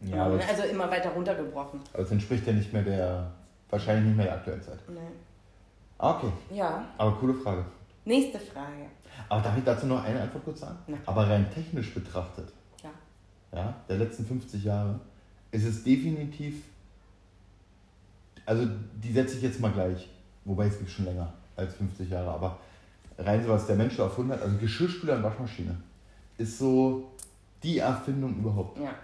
[0.00, 1.80] ja, das, also immer weiter runtergebrochen.
[1.92, 3.30] aber das entspricht ja nicht mehr der,
[3.70, 4.78] wahrscheinlich nicht mehr der aktuellen Zeit.
[4.88, 4.98] Nee.
[5.98, 7.64] Ah, Okay, Ja, aber coole Frage.
[8.04, 8.86] nächste Frage.
[9.28, 10.76] Aber darf ich dazu noch eine Antwort kurz sagen?
[10.86, 10.98] Klar.
[11.06, 12.90] Aber rein technisch betrachtet, Ja.
[13.52, 15.00] ja, der letzten 50 Jahre,
[15.50, 16.62] ist es definitiv,
[18.46, 18.66] also
[19.02, 20.08] die setze ich jetzt mal gleich,
[20.44, 22.58] wobei es gibt schon länger als 50 Jahre, aber
[23.18, 25.76] rein so was der Mensch erfunden hat, also Geschirrspüler und Waschmaschine,
[26.38, 27.10] ist so
[27.62, 28.78] die Erfindung überhaupt.
[28.78, 28.94] Ja.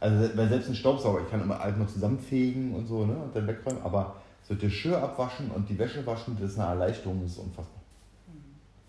[0.00, 3.34] Also weil selbst ein Staubsauger, ich kann immer alles mal zusammenfegen und so, ne, und
[3.34, 7.32] dann wegräumen, aber so Geschirr abwaschen und die Wäsche waschen, das ist eine Erleichterung, das
[7.32, 7.80] ist unfassbar.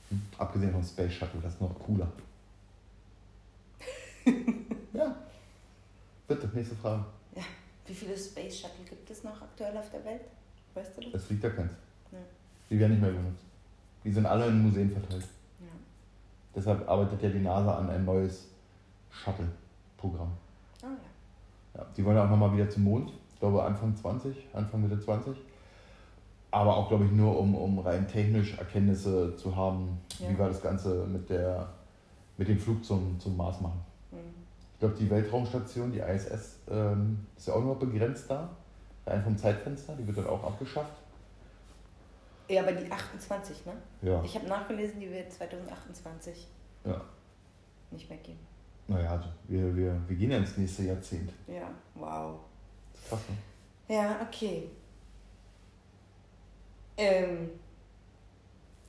[0.10, 0.21] Hm?
[0.38, 2.08] Abgesehen vom Space Shuttle, das ist noch cooler.
[4.93, 5.15] ja.
[6.28, 7.04] Bitte, nächste Frage.
[7.89, 10.21] Wie viele Space Shuttle gibt es noch aktuell auf der Welt?
[10.75, 11.21] Weißt du das?
[11.21, 11.71] Es fliegt ja keins.
[12.12, 12.19] Ja.
[12.69, 13.43] Die werden nicht mehr benutzt.
[14.04, 15.23] Die sind alle in Museen verteilt.
[15.60, 15.65] Ja.
[16.56, 18.45] Deshalb arbeitet ja die NASA an ein neues
[19.10, 20.32] Shuttle-Programm.
[20.84, 21.80] Oh ja.
[21.82, 23.12] Ja, die wollen ja auch nochmal wieder zum Mond.
[23.34, 25.36] Ich glaube Anfang 20, Anfang Mitte 20.
[26.52, 30.30] Aber auch, glaube ich, nur um, um rein technisch Erkenntnisse zu haben, Ja.
[30.30, 31.67] wie wir das Ganze mit, der,
[32.38, 33.82] mit dem Flug zum, zum Mars machen.
[34.79, 38.49] Ich glaube, die Weltraumstation, die ISS, ähm, ist ja auch nur begrenzt da.
[39.05, 40.93] Rein vom Zeitfenster, die wird dann auch abgeschafft.
[42.47, 43.73] Ja, aber die 28, ne?
[44.01, 46.47] Ja, Ich habe nachgelesen, die wird 2028
[46.85, 47.01] ja.
[47.91, 48.39] nicht mehr gehen.
[48.87, 51.33] Naja, also wir, wir, wir gehen ja ins nächste Jahrzehnt.
[51.45, 52.39] Ja, wow.
[53.09, 53.93] Krass, ne?
[53.93, 54.69] Ja, okay.
[56.95, 57.49] Ähm,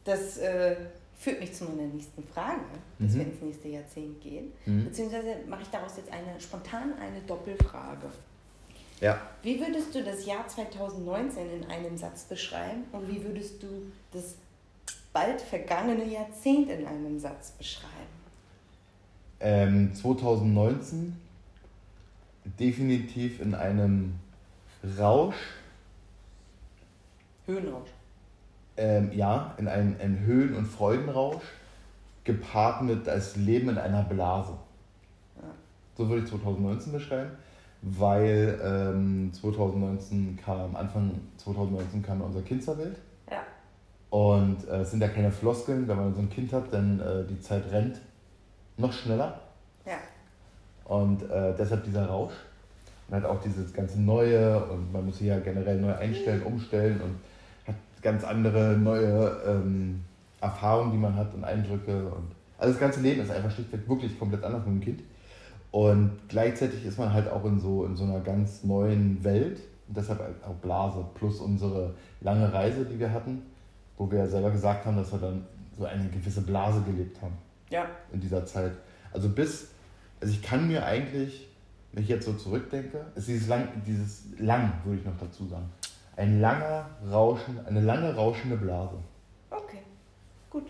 [0.05, 0.77] das äh,
[1.21, 2.61] führt mich zu meiner nächsten Frage,
[2.99, 3.19] dass Mhm.
[3.19, 4.53] wir ins nächste Jahrzehnt gehen.
[4.65, 4.85] Mhm.
[4.85, 8.07] Beziehungsweise mache ich daraus jetzt eine spontan eine Doppelfrage.
[9.03, 9.21] Ja.
[9.43, 13.67] Wie würdest du das Jahr 2019 in einem Satz beschreiben und wie würdest du
[14.13, 14.35] das
[15.13, 17.91] bald vergangene Jahrzehnt in einem Satz beschreiben?
[19.41, 21.17] Ähm, 2019
[22.59, 24.15] definitiv in einem
[24.99, 25.37] Rausch,
[27.47, 27.89] Höhenrausch.
[28.81, 31.43] Ähm, ja, in einem, einem Höhen- und Freudenrausch,
[32.25, 34.53] gepaart mit das Leben in einer Blase.
[35.37, 35.49] Ja.
[35.97, 37.31] So würde ich 2019 beschreiben,
[37.83, 42.97] weil ähm, 2019 kam, Anfang 2019 kam unser Kind zur Welt.
[43.31, 43.43] Ja.
[44.09, 47.25] Und äh, es sind ja keine Floskeln, wenn man so ein Kind hat, denn äh,
[47.29, 48.01] die Zeit rennt
[48.79, 49.41] noch schneller.
[49.85, 49.99] Ja.
[50.85, 52.33] Und äh, deshalb dieser Rausch.
[53.09, 57.01] Und halt auch dieses ganze Neue und man muss sich ja generell neu einstellen, umstellen
[57.01, 57.17] und
[58.03, 60.01] ganz andere neue ähm,
[60.41, 62.07] Erfahrungen, die man hat und Eindrücke.
[62.07, 65.03] Und also das ganze Leben ist einfach schlichtweg wirklich komplett anders mit dem Kind.
[65.71, 69.61] Und gleichzeitig ist man halt auch in so, in so einer ganz neuen Welt.
[69.89, 73.43] Und deshalb halt auch Blase plus unsere lange Reise, die wir hatten,
[73.97, 75.45] wo wir ja selber gesagt haben, dass wir dann
[75.77, 77.35] so eine gewisse Blase gelebt haben.
[77.71, 77.87] Ja.
[78.13, 78.73] In dieser Zeit.
[79.13, 79.69] Also bis,
[80.21, 81.49] also ich kann mir eigentlich,
[81.93, 85.69] wenn ich jetzt so zurückdenke, ist dieses lang, dieses lang, würde ich noch dazu sagen.
[86.17, 88.97] Ein langer Rauschen, eine lange rauschende Blase.
[89.51, 89.79] Okay.
[90.51, 90.67] Gut.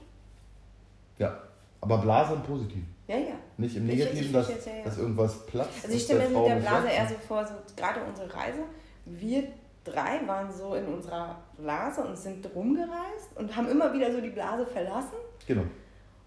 [1.19, 1.37] Ja.
[1.81, 2.95] Aber Blase im Positiven.
[3.09, 3.35] Ja, ja.
[3.57, 4.85] Nicht im Negativen, ich- dass, ich jetzt, ja, ja.
[4.85, 5.71] dass irgendwas platzt.
[5.85, 8.61] Also ich dass stelle mir mit der Blase eher so vor, so gerade unsere Reise,
[9.07, 9.45] wir
[9.83, 14.29] drei waren so in unserer Blase und sind rumgereist und haben immer wieder so die
[14.29, 15.63] Blase verlassen, Genau.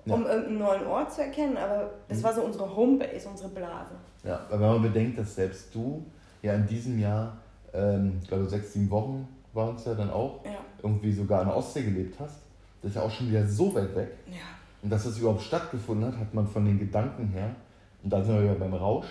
[0.06, 0.16] Ja.
[0.16, 2.24] um irgendeinen neuen Ort zu erkennen, aber das Mhm.
[2.24, 3.94] war so unsere Homebase, unsere Blase.
[4.26, 6.04] Ja, aber wenn man bedenkt, dass selbst du
[6.42, 7.38] ja in diesem Jahr,
[7.74, 10.52] ähm, ich glaube sechs, sieben Wochen waren es ja dann auch, Ja.
[10.82, 12.38] irgendwie sogar an der Ostsee gelebt hast,
[12.82, 14.10] das ist ja auch schon wieder so weit weg.
[14.28, 14.38] Ja.
[14.82, 17.56] Und dass das überhaupt stattgefunden hat, hat man von den Gedanken her,
[18.04, 19.06] und da sind wir wieder beim Rausch,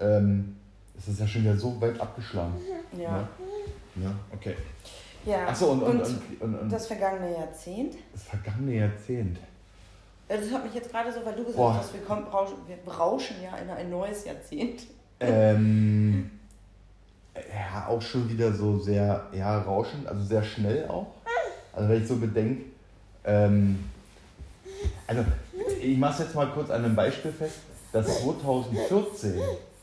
[0.00, 0.56] ähm,
[0.96, 2.54] ist das ja schon wieder so weit abgeschlagen.
[2.98, 3.28] Ja.
[4.02, 4.54] Ja, okay.
[5.24, 5.46] ja.
[5.48, 7.94] Achso, und, und, und, und, und, und das, das vergangene Jahrzehnt.
[8.14, 9.38] vergangene Jahrzehnt.
[10.28, 11.74] Das hat mich jetzt gerade so, weil du gesagt Boah.
[11.74, 14.82] hast, wir, kommen, rauschen, wir rauschen ja in ein neues Jahrzehnt.
[15.20, 16.30] Ähm,
[17.52, 21.06] ja, auch schon wieder so sehr, ja, rauschend, also sehr schnell auch.
[21.72, 22.64] Also wenn ich so bedenke,
[23.24, 23.78] ähm,
[25.06, 25.24] also
[25.80, 27.58] ich mache es jetzt mal kurz an einem Beispiel fest,
[27.92, 29.38] dass 2014,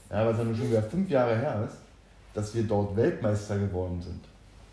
[0.10, 1.78] ja, was dann schon wieder fünf Jahre her ist,
[2.34, 4.24] dass wir dort Weltmeister geworden sind,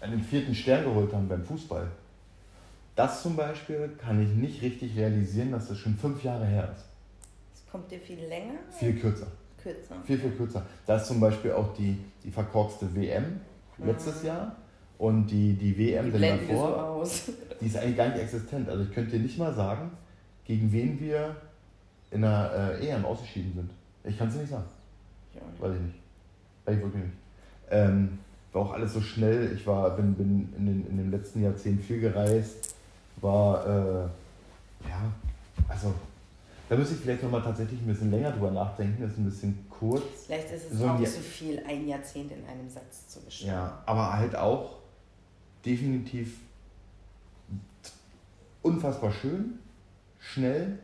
[0.01, 1.87] einen vierten Stern geholt haben beim Fußball.
[2.97, 6.85] Das zum Beispiel kann ich nicht richtig realisieren, dass das schon fünf Jahre her ist.
[7.55, 9.27] Es kommt dir viel länger, Viel kürzer.
[9.63, 9.95] Kürzer.
[10.05, 10.63] Viel, viel kürzer.
[10.87, 13.41] Da ist zum Beispiel auch die, die verkorkste WM
[13.79, 14.57] letztes Jahr
[14.99, 17.31] und die, die WM Die so davor, aus.
[17.61, 18.69] die ist eigentlich gar nicht existent.
[18.69, 19.91] Also ich könnte dir nicht mal sagen,
[20.45, 21.37] gegen wen wir
[22.11, 23.71] in der äh, EM ausgeschieden sind.
[24.05, 24.65] Ich kann es nicht sagen,
[25.35, 25.61] Ich auch nicht.
[25.63, 25.95] weiß ich nicht.
[26.65, 27.15] Weiß ich wirklich nicht.
[27.71, 28.19] Ähm,
[28.53, 29.53] war auch alles so schnell.
[29.55, 32.75] Ich war, bin, bin in, den, in dem letzten Jahrzehnt viel gereist,
[33.21, 35.13] war, äh, ja,
[35.69, 35.95] also
[36.71, 39.03] da müsste ich vielleicht nochmal tatsächlich ein bisschen länger drüber nachdenken.
[39.03, 40.05] Das ist ein bisschen kurz.
[40.27, 43.51] Vielleicht ist es So auch zu viel, ein Jahrzehnt in einem Satz zu beschreiben.
[43.51, 44.79] Ja, aber halt auch
[45.67, 46.39] definitiv
[48.63, 49.59] unfassbar schön,
[50.21, 50.79] schnell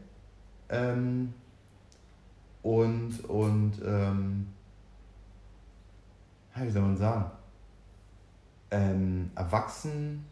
[0.71, 1.33] ähm,
[2.63, 4.49] und, und ähm,
[6.57, 7.31] wie soll man sagen,
[8.73, 10.27] ähm, erwachsen.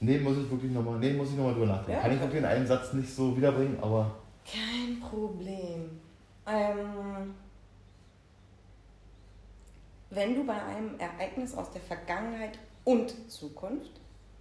[0.00, 1.92] Nee, muss ich wirklich nochmal, nee, muss ich nochmal drüber nachdenken.
[1.92, 5.90] Ja, Kann ich wirklich in einem Satz nicht so wiederbringen, aber Kein Problem.
[6.46, 7.34] Ähm,
[10.10, 13.92] wenn du bei einem Ereignis aus der Vergangenheit und Zukunft,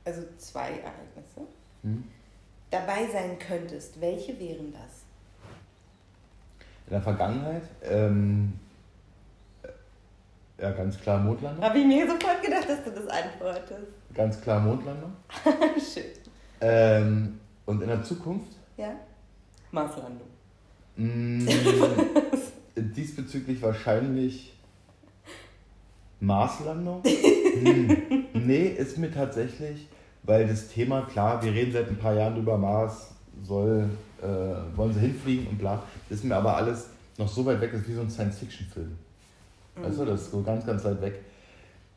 [0.04, 1.42] also zwei Ereignisse,
[1.84, 2.04] hm,
[2.70, 5.06] dabei sein könntest, welche wären das?
[6.88, 8.60] in der Vergangenheit, ähm,
[9.64, 11.64] äh, ja, ganz klar Mondlandung.
[11.64, 13.92] Habe ich mir sofort gedacht, dass du das antwortest.
[14.16, 15.12] Ganz klar Mondlandung.
[15.78, 16.22] Shit.
[16.62, 18.54] Ähm, und in der Zukunft?
[18.78, 18.96] Ja?
[19.72, 20.28] Marslandung.
[20.96, 21.52] Mh,
[22.78, 24.54] diesbezüglich wahrscheinlich
[26.22, 27.04] Marslandung?
[27.04, 29.88] Hm, nee, ist mir tatsächlich,
[30.24, 33.90] weil das Thema, klar, wir reden seit ein paar Jahren über Mars, soll,
[34.22, 34.26] äh,
[34.78, 35.84] wollen sie hinfliegen und bla.
[36.10, 38.96] Das ist mir aber alles noch so weit weg, ist wie so ein Science-Fiction-Film.
[39.76, 41.22] Weißt du, das ist so ganz, ganz weit weg.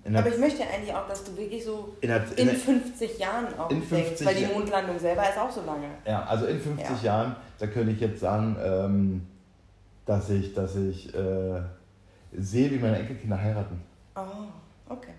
[0.05, 3.19] Aber ich möchte eigentlich auch, dass du wirklich so in der, in in der, 50
[3.19, 4.47] Jahren auch In denkst, 50 weil die.
[4.47, 5.89] Mondlandung selber ist auch so lange.
[6.07, 7.03] Ja, also in 50 Ja.
[7.03, 9.27] Jahren, da könnte ich jetzt sagen, ähm,
[10.07, 11.61] dass ich, dass ich äh,
[12.33, 13.83] sehe, wie meine Enkelkinder heiraten.
[14.17, 14.23] Oh,
[14.89, 15.13] okay.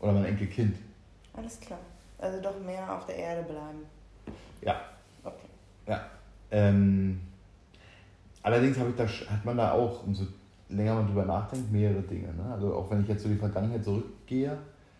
[0.00, 0.76] Oder mein Enkelkind.
[1.36, 1.78] Alles klar.
[2.18, 3.84] Also doch mehr auf der Erde bleiben.
[4.62, 4.80] Ja.
[5.24, 5.98] Okay.
[6.52, 7.20] Ähm,
[8.42, 10.26] allerdings ich da, hat man da auch, umso
[10.76, 12.28] länger man drüber nachdenkt, mehrere Dinge.
[12.28, 12.52] Ne?
[12.52, 14.56] Also auch wenn ich jetzt so die Vergangenheit zurückgehe,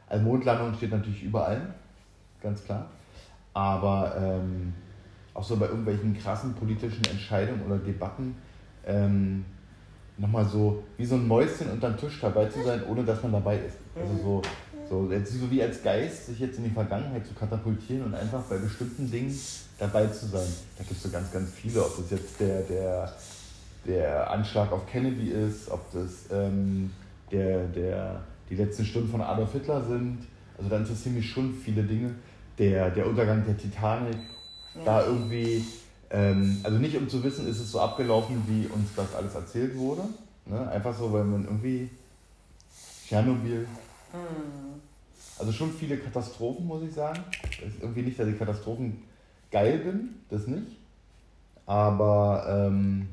[0.08, 1.74] also Mondlandung steht natürlich überall,
[2.42, 2.87] ganz klar.
[3.54, 4.74] Aber ähm,
[5.35, 8.35] auch so bei irgendwelchen krassen politischen Entscheidungen oder Debatten,
[8.87, 9.44] ähm,
[10.18, 13.58] nochmal so wie so ein Mäuschen unterm Tisch dabei zu sein, ohne dass man dabei
[13.58, 13.78] ist.
[13.96, 14.42] Also so,
[14.88, 18.42] so, jetzt so wie als Geist, sich jetzt in die Vergangenheit zu katapultieren und einfach
[18.42, 19.35] bei bestimmten Dingen
[19.78, 20.46] dabei zu sein.
[20.76, 23.12] Da gibt es so ganz, ganz viele, ob das jetzt der, der,
[23.86, 26.90] der Anschlag auf Kennedy ist, ob das ähm,
[27.30, 30.18] der, der, die letzten Stunden von Adolf Hitler sind,
[30.56, 32.14] Also da interessieren mich schon viele Dinge.
[32.58, 34.18] Der, der Untergang der Titanic,
[34.74, 34.84] ja.
[34.84, 35.64] da irgendwie,
[36.10, 39.76] ähm, also nicht um zu wissen, ist es so abgelaufen, wie uns das alles erzählt
[39.76, 40.02] wurde.
[40.46, 40.70] Ne?
[40.70, 41.88] Einfach so, weil man irgendwie
[43.06, 43.60] Tschernobyl.
[44.12, 44.80] Mhm.
[45.38, 47.18] Also schon viele Katastrophen, muss ich sagen.
[47.42, 49.02] Das ist irgendwie nicht, dass ich Katastrophen
[49.50, 50.76] geil bin, das nicht.
[51.66, 53.08] Aber, ähm,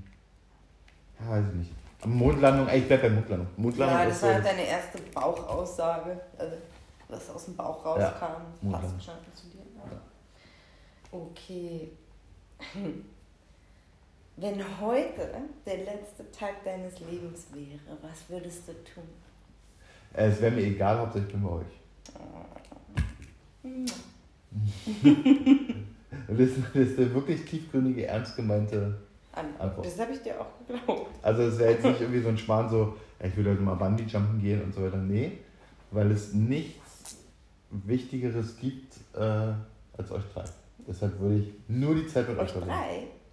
[1.19, 1.71] ja, weiß ich nicht.
[2.05, 3.47] Mondlandung, ich bleib bei Mondlandung.
[3.57, 6.55] Mondlandung ja, das war halt deine erste Bauchaussage, also
[7.09, 8.01] was aus dem Bauch rauskam.
[8.61, 9.59] Ja, passt wahrscheinlich zu dir.
[9.75, 10.01] Ja.
[11.11, 11.89] Okay.
[14.37, 15.29] Wenn heute
[15.65, 19.03] der letzte Tag deines Lebens wäre, was würdest du tun?
[20.13, 21.65] Es wäre mir egal, hauptsächlich ich bin bei euch.
[26.27, 28.95] das ist eine wirklich tiefgründige, ernst gemeinte
[29.33, 29.85] Antwort.
[29.85, 31.09] Das habe ich dir auch geglaubt.
[31.21, 34.41] Also es wäre jetzt nicht irgendwie so ein Schmarrn so, ich würde heute mal Bungee-Jumpen
[34.41, 34.97] gehen und so weiter.
[34.97, 35.39] Nee,
[35.91, 37.17] weil es nichts
[37.69, 39.53] Wichtigeres gibt äh,
[39.97, 40.43] als euch drei.
[40.87, 42.75] Deshalb würde ich nur die Zeit mit euch, verbringen.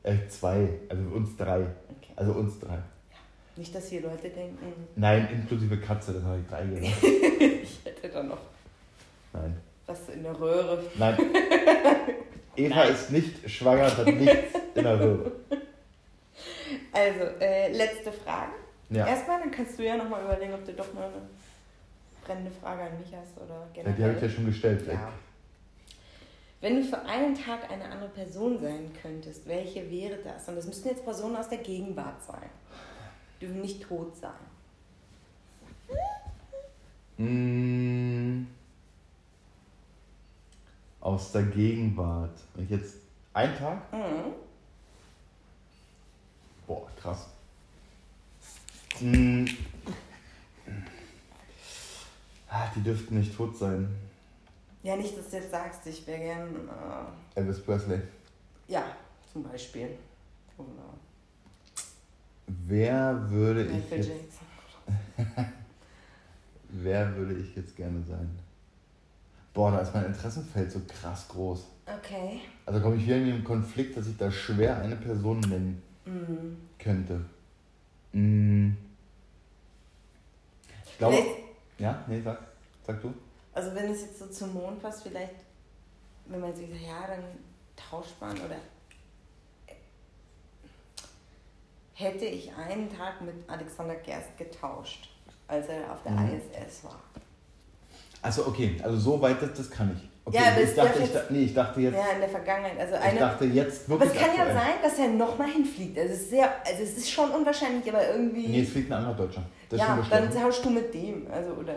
[0.03, 0.13] Drei?
[0.13, 1.61] Äh, zwei, also uns drei.
[1.61, 2.13] Okay.
[2.17, 2.79] Also uns drei.
[3.57, 4.59] Nicht, dass hier Leute denken.
[4.97, 7.03] Nein, inklusive Katze, das habe ich drei gesagt.
[7.63, 8.39] ich hätte da noch.
[9.33, 9.57] Nein.
[9.87, 10.83] Was in der Röhre.
[10.99, 11.17] Nein.
[12.57, 12.93] Eva Nein.
[12.93, 15.33] ist nicht schwanger hat nichts in der Röhre.
[16.97, 18.53] Also, äh, letzte Frage.
[18.89, 19.07] Ja.
[19.07, 21.29] Erstmal, dann kannst du ja nochmal überlegen, ob du doch mal eine
[22.25, 23.93] brennende Frage an mich hast oder generell.
[23.93, 24.87] Ja, die habe ich ja schon gestellt.
[24.87, 25.13] Ja.
[26.61, 30.49] Wenn du für einen Tag eine andere Person sein könntest, welche wäre das?
[30.49, 32.49] Und das müssten jetzt Personen aus der Gegenwart sein.
[33.41, 34.33] Dürfen nicht tot sein.
[37.19, 38.47] Mmh.
[41.01, 42.39] Aus der Gegenwart.
[42.55, 42.97] Wenn ich jetzt
[43.35, 43.93] einen Tag?
[43.93, 44.46] Mhm.
[46.67, 47.29] Boah, krass.
[49.01, 49.47] Mmh.
[52.49, 53.89] Ah, die dürften nicht tot sein.
[54.83, 56.49] Ja, nicht, dass du jetzt sagst, ich wäre gern.
[57.35, 58.01] Äh, Elvis Presley.
[58.69, 58.85] Ja,
[59.33, 59.91] zum Beispiel.
[60.57, 60.67] Oder
[62.47, 64.39] Wer würde Michael ich jetzt.
[66.69, 68.31] wer würde ich jetzt gerne sein?
[69.53, 71.65] Boah, da ist mein Interessenfeld so krass groß.
[71.87, 72.41] Okay.
[72.65, 76.57] Also komme ich wieder in einen Konflikt, dass ich da schwer eine Person nennen mm.
[76.79, 77.25] könnte.
[78.13, 78.71] Mm.
[80.85, 81.17] Ich glaube.
[81.79, 82.39] Ja, nee, sag.
[82.87, 83.13] Sag du.
[83.53, 85.35] Also wenn es jetzt so zum Mond passt, vielleicht,
[86.27, 87.25] wenn man sich sagt, ja, dann
[87.75, 88.57] tauscht man oder
[91.95, 95.09] hätte ich einen Tag mit Alexander Gerst getauscht,
[95.49, 96.35] als er auf der mhm.
[96.35, 97.01] ISS war.
[98.21, 100.09] Also okay, also so weit, das, das kann ich.
[100.29, 101.95] Okay, ja, aber ich dachte, ich, nee, ich dachte jetzt.
[101.95, 102.81] Ja, in der Vergangenheit.
[102.81, 104.11] Also eine, ich dachte jetzt wirklich.
[104.11, 105.97] Aber es kann ja sein, dass er nochmal hinfliegt.
[105.97, 108.49] Also es, ist sehr, also es ist schon unwahrscheinlich, aber irgendwie.
[108.49, 109.43] Nee, es fliegt ein anderer Deutscher.
[109.71, 111.31] Das ja, dann tauschst du mit dem.
[111.31, 111.75] Also, oder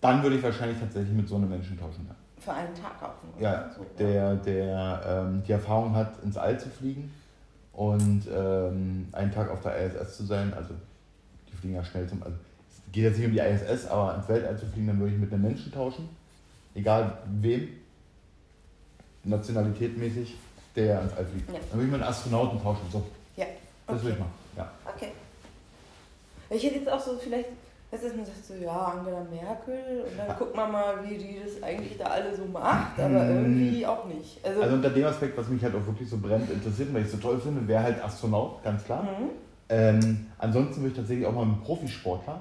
[0.00, 2.06] dann würde ich wahrscheinlich tatsächlich mit so einem Menschen tauschen.
[2.08, 2.14] Ja.
[2.38, 3.40] Für einen Tag auch.
[3.40, 7.12] Ja, so, der, der ähm, die Erfahrung hat, ins All zu fliegen
[7.72, 10.54] und ähm, einen Tag auf der ISS zu sein.
[10.54, 10.74] Also
[11.50, 12.22] die fliegen ja schnell zum.
[12.22, 12.36] Also
[12.68, 15.18] es geht jetzt nicht um die ISS, aber ins Weltall zu fliegen, dann würde ich
[15.18, 16.08] mit einem Menschen tauschen.
[16.74, 17.68] Egal wem.
[19.24, 20.36] Nationalitätmäßig,
[20.76, 21.48] der ins All fliegt.
[21.48, 21.54] Ja.
[21.54, 22.86] Dann würde ich mit einem Astronauten tauschen.
[22.90, 23.02] So.
[23.36, 23.44] Ja.
[23.44, 23.52] Okay.
[23.86, 24.32] Das würde ich machen.
[24.56, 24.70] Ja.
[24.94, 25.12] Okay.
[26.50, 27.48] Ich hätte jetzt auch so vielleicht
[27.94, 31.38] Weißt du, man sagt so, ja, Angela Merkel und dann guckt man mal, wie die
[31.44, 33.36] das eigentlich da alle so macht, aber hm.
[33.36, 34.44] irgendwie auch nicht.
[34.44, 37.06] Also, also unter dem Aspekt, was mich halt auch wirklich so brennend interessiert, weil ich
[37.06, 39.04] es so toll finde, wäre halt Astronaut, ganz klar.
[39.04, 39.30] Mhm.
[39.68, 42.40] Ähm, ansonsten würde ich tatsächlich auch mal mit Profisportler,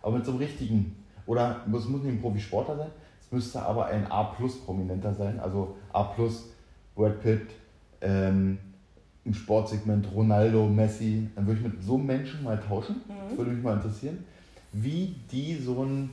[0.00, 2.90] aber mit so einem richtigen, oder es muss nicht ein Profisportler sein,
[3.24, 6.50] es müsste aber ein A-Plus-Prominenter sein, also A-Plus,
[6.94, 7.48] Brad Pitt,
[8.00, 8.58] ähm,
[9.24, 13.28] im Sportsegment Ronaldo, Messi, dann würde ich mit so einem Menschen mal tauschen, mhm.
[13.28, 14.18] das würde mich mal interessieren
[14.74, 16.10] wie die so ein,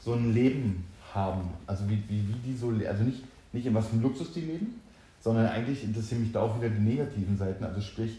[0.00, 1.48] so ein Leben haben.
[1.66, 4.42] Also wie, wie, wie die so, also nicht, nicht in was für einem Luxus die
[4.42, 4.80] leben,
[5.20, 7.64] sondern eigentlich interessieren mich da auch wieder die negativen Seiten.
[7.64, 8.18] Also sprich,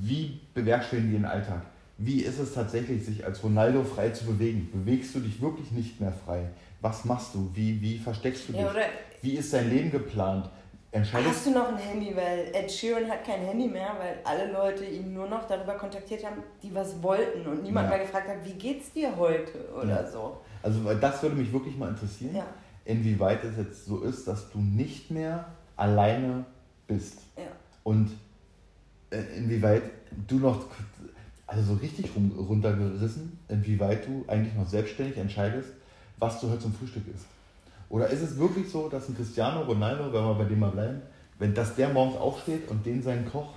[0.00, 1.62] wie bewerkstelligen die ihren Alltag?
[1.98, 4.68] Wie ist es tatsächlich, sich als Ronaldo frei zu bewegen?
[4.72, 6.50] Bewegst du dich wirklich nicht mehr frei?
[6.80, 7.50] Was machst du?
[7.54, 8.60] Wie, wie versteckst du dich?
[8.60, 8.74] Ja,
[9.22, 10.50] wie ist dein Leben geplant?
[11.12, 12.14] Hast du noch ein Handy?
[12.16, 16.24] Weil Ed Sheeran hat kein Handy mehr, weil alle Leute ihn nur noch darüber kontaktiert
[16.24, 17.96] haben, die was wollten und niemand ja.
[17.96, 20.10] mal gefragt hat, wie geht's dir heute oder ja.
[20.10, 20.38] so.
[20.62, 22.46] Also das würde mich wirklich mal interessieren, ja.
[22.84, 26.44] inwieweit es jetzt so ist, dass du nicht mehr alleine
[26.86, 27.18] bist.
[27.82, 28.10] Und
[29.10, 29.82] äh, inwieweit
[30.26, 30.64] du noch,
[31.46, 35.70] also so richtig runtergerissen, inwieweit du eigentlich noch selbstständig entscheidest,
[36.18, 37.26] was du heute zum Frühstück isst.
[37.88, 41.02] Oder ist es wirklich so, dass ein Cristiano Ronaldo, wenn wir bei dem mal bleiben,
[41.38, 43.54] wenn das der morgens aufsteht und den sein Koch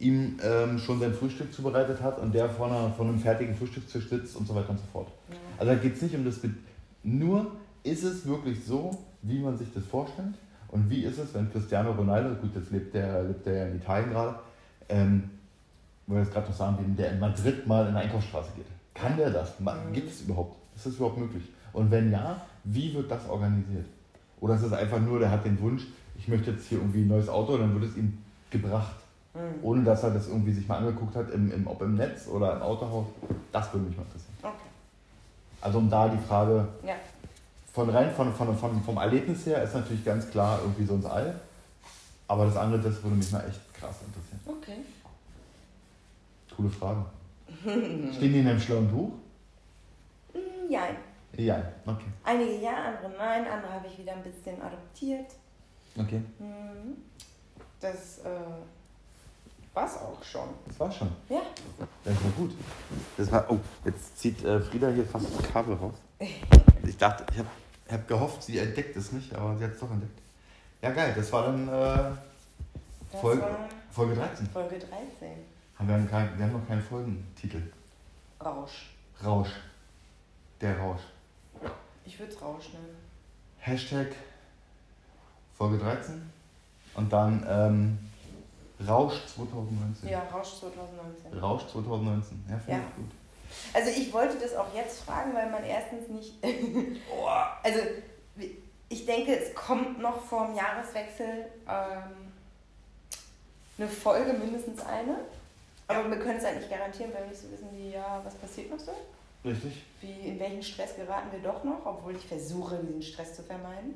[0.00, 4.08] ihm ähm, schon sein Frühstück zubereitet hat und der vor, einer, vor einem fertigen Frühstückstisch
[4.08, 5.08] sitzt und so weiter und so fort.
[5.28, 5.36] Ja.
[5.58, 6.40] Also da geht es nicht um das,
[7.02, 10.34] nur ist es wirklich so, wie man sich das vorstellt?
[10.68, 13.76] Und wie ist es, wenn Cristiano Ronaldo, gut, jetzt lebt der, lebt der ja in
[13.76, 14.38] Italien gerade,
[14.88, 15.30] ähm,
[16.08, 18.66] wo wir jetzt gerade noch sagen, wenn der in Madrid mal in eine Einkaufsstraße geht.
[18.94, 19.60] Kann der das?
[19.60, 19.92] Mhm.
[19.92, 20.56] Geht es überhaupt?
[20.74, 21.44] Ist das überhaupt möglich?
[21.72, 23.86] Und wenn ja, wie wird das organisiert?
[24.40, 25.82] Oder ist es einfach nur, der hat den Wunsch,
[26.16, 28.18] ich möchte jetzt hier irgendwie ein neues Auto, dann wird es ihm
[28.50, 28.96] gebracht.
[29.34, 29.62] Mhm.
[29.62, 32.56] Ohne dass er das irgendwie sich mal angeguckt hat, im, im, ob im Netz oder
[32.56, 33.06] im Autohaus.
[33.52, 34.34] Das würde mich mal interessieren.
[34.42, 34.52] Okay.
[35.60, 36.94] Also um da die Frage, Ja.
[37.72, 41.04] von rein von, von, von, vom Erlebnis her ist natürlich ganz klar irgendwie so ins
[41.04, 41.38] All.
[42.26, 44.40] Aber das andere, das würde mich mal echt krass interessieren.
[44.46, 44.78] Okay.
[46.58, 47.04] Coole Frage.
[47.62, 49.12] Stehen die in einem schlauen Buch?
[50.32, 50.88] Hm, Ja.
[51.36, 52.06] Ja, okay.
[52.24, 53.46] Einige ja, andere nein.
[53.46, 55.26] Andere habe ich wieder ein bisschen adoptiert.
[55.96, 56.96] Okay, Mhm.
[57.80, 58.28] Das äh,
[59.72, 60.48] war's auch schon.
[60.66, 61.08] das war's schon.
[61.28, 61.42] Ja.
[62.04, 62.50] Das war gut.
[63.16, 65.94] Das war, oh, jetzt zieht äh, Frieda hier fast das Kabel raus.
[66.84, 67.48] Ich dachte, ich habe
[67.90, 70.18] hab gehofft, sie entdeckt es nicht, aber sie hat es doch entdeckt.
[70.82, 72.16] Ja, geil, das war dann äh,
[73.12, 74.46] Das Folge, war Folge 13.
[74.48, 74.88] Folge 13.
[75.78, 77.62] Haben wir, haben wir haben noch keinen Folgentitel.
[78.44, 78.90] Rausch.
[79.24, 79.50] Rausch.
[80.60, 81.02] Der Rausch.
[82.04, 82.96] Ich würde es Rausch nennen.
[83.58, 84.08] Hashtag
[85.56, 86.30] Folge 13
[86.94, 87.98] und dann ähm,
[88.88, 90.08] Rausch 2019.
[90.08, 91.38] Ja, Rausch 2019.
[91.38, 92.44] Rausch 2019.
[92.48, 92.86] Ja, finde Ja.
[92.88, 93.10] ich gut.
[93.74, 96.34] Also ich wollte das auch jetzt fragen, weil man erstens nicht.
[97.62, 97.78] also
[98.88, 102.32] ich denke, es kommt noch vor dem Jahreswechsel ähm,
[103.78, 105.18] eine Folge, mindestens eine.
[105.88, 108.34] Aber wir können es halt nicht garantieren, weil wir nicht so wissen, wie, ja, was
[108.34, 108.92] passiert noch so.
[109.44, 109.82] Richtig?
[110.00, 113.94] Wie, in welchen Stress geraten wir doch noch, obwohl ich versuche, diesen Stress zu vermeiden.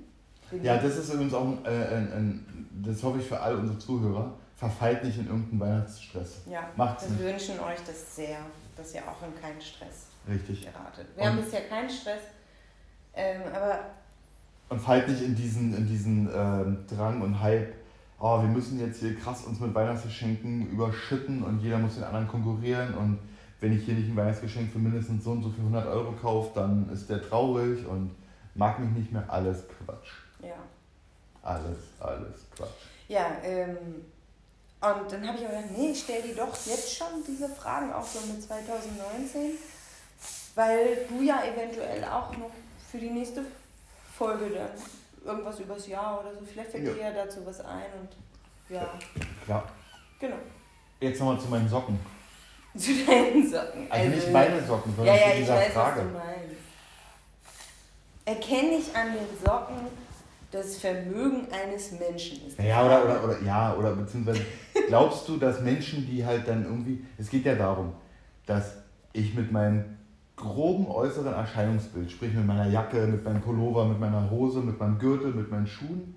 [0.62, 3.78] Ja, das ist übrigens auch ein, äh, ein, ein, das hoffe ich für all unsere
[3.78, 6.42] Zuhörer, verfallt nicht in irgendeinen Weihnachtsstress.
[6.50, 7.48] ja, Macht's wir nicht.
[7.48, 8.38] wünschen euch das sehr,
[8.76, 10.62] dass ihr auch in keinen Stress Richtig.
[10.62, 11.06] geratet.
[11.16, 12.20] Wir haben Und- bisher keinen Stress,
[13.14, 13.80] ähm, aber
[14.68, 17.74] Und fallt nicht in diesen, in diesen ähm, Drang und Hype,
[18.22, 22.28] oh, wir müssen jetzt hier krass uns mit Weihnachtsgeschenken überschütten und jeder muss den anderen
[22.28, 23.18] konkurrieren und
[23.60, 26.52] wenn ich hier nicht ein Weihnachtsgeschenk für mindestens so und so viel 100 Euro kaufe,
[26.54, 28.14] dann ist der traurig und
[28.54, 29.24] mag mich nicht mehr.
[29.28, 30.08] Alles Quatsch.
[30.40, 30.54] ja.
[31.42, 32.68] Alles, alles Quatsch.
[33.08, 33.76] Ja, ähm,
[34.80, 37.92] und dann habe ich aber gedacht, nee, ich stelle die doch jetzt schon diese Fragen
[37.92, 39.58] auch so mit 2019,
[40.54, 42.50] weil du ja eventuell auch noch
[42.90, 43.44] für die nächste
[44.16, 44.70] Folge dann
[45.24, 46.92] irgendwas übers Jahr oder so, vielleicht fällt Ja.
[46.92, 48.88] dir ja dazu was ein und ja,
[49.48, 49.64] Ja.
[50.18, 50.36] genau.
[51.00, 51.98] Jetzt nochmal zu meinen Socken.
[52.76, 53.86] Zu deinen Socken.
[53.90, 56.00] Also nicht meine Socken, Ja, sondern ja, zu ich dieser weiß, Frage.
[56.00, 56.56] was du meinst.
[58.24, 59.76] Erkenne ich an den Socken
[60.50, 62.46] das Vermögen eines Menschen?
[62.46, 64.40] Ist Ja, oder, oder, oder, ja, oder beziehungsweise
[64.88, 67.92] glaubst du, dass Menschen, die halt dann irgendwie, es geht ja darum,
[68.46, 68.76] dass
[69.12, 69.91] ich mit meinem
[70.42, 74.98] groben äußeren Erscheinungsbild, sprich mit meiner Jacke, mit meinem Pullover, mit meiner Hose, mit meinem
[74.98, 76.14] Gürtel, mit meinen Schuhen,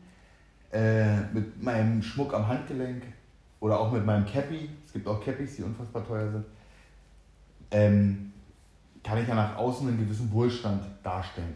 [0.71, 3.03] äh, mit meinem Schmuck am Handgelenk
[3.59, 6.45] oder auch mit meinem Cappy, es gibt auch Cappies, die unfassbar teuer sind,
[7.71, 8.33] ähm,
[9.03, 11.53] kann ich ja nach außen einen gewissen Wohlstand darstellen.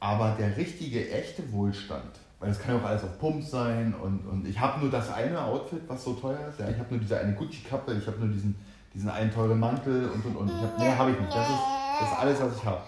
[0.00, 4.26] Aber der richtige, echte Wohlstand, weil das kann ja auch alles auf Pump sein und,
[4.26, 6.58] und ich habe nur das eine Outfit, was so teuer ist.
[6.58, 8.56] Ja, ich habe nur diese eine Gucci-Kappe, ich habe nur diesen,
[8.94, 10.48] diesen einen teuren Mantel und und und.
[10.48, 11.32] Ich hab, mehr habe ich nicht.
[11.32, 11.58] Das ist,
[12.00, 12.80] das ist alles, was ich habe.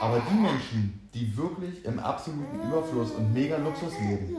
[0.00, 4.36] Aber die Menschen, die wirklich im absoluten Überfluss und mega Luxus leben,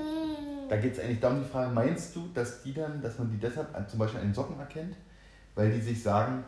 [0.69, 3.37] da geht es eigentlich darum, die Frage, meinst du, dass die dann, dass man die
[3.37, 4.95] deshalb an- zum Beispiel an den Socken erkennt?
[5.53, 6.43] Weil die sich sagen,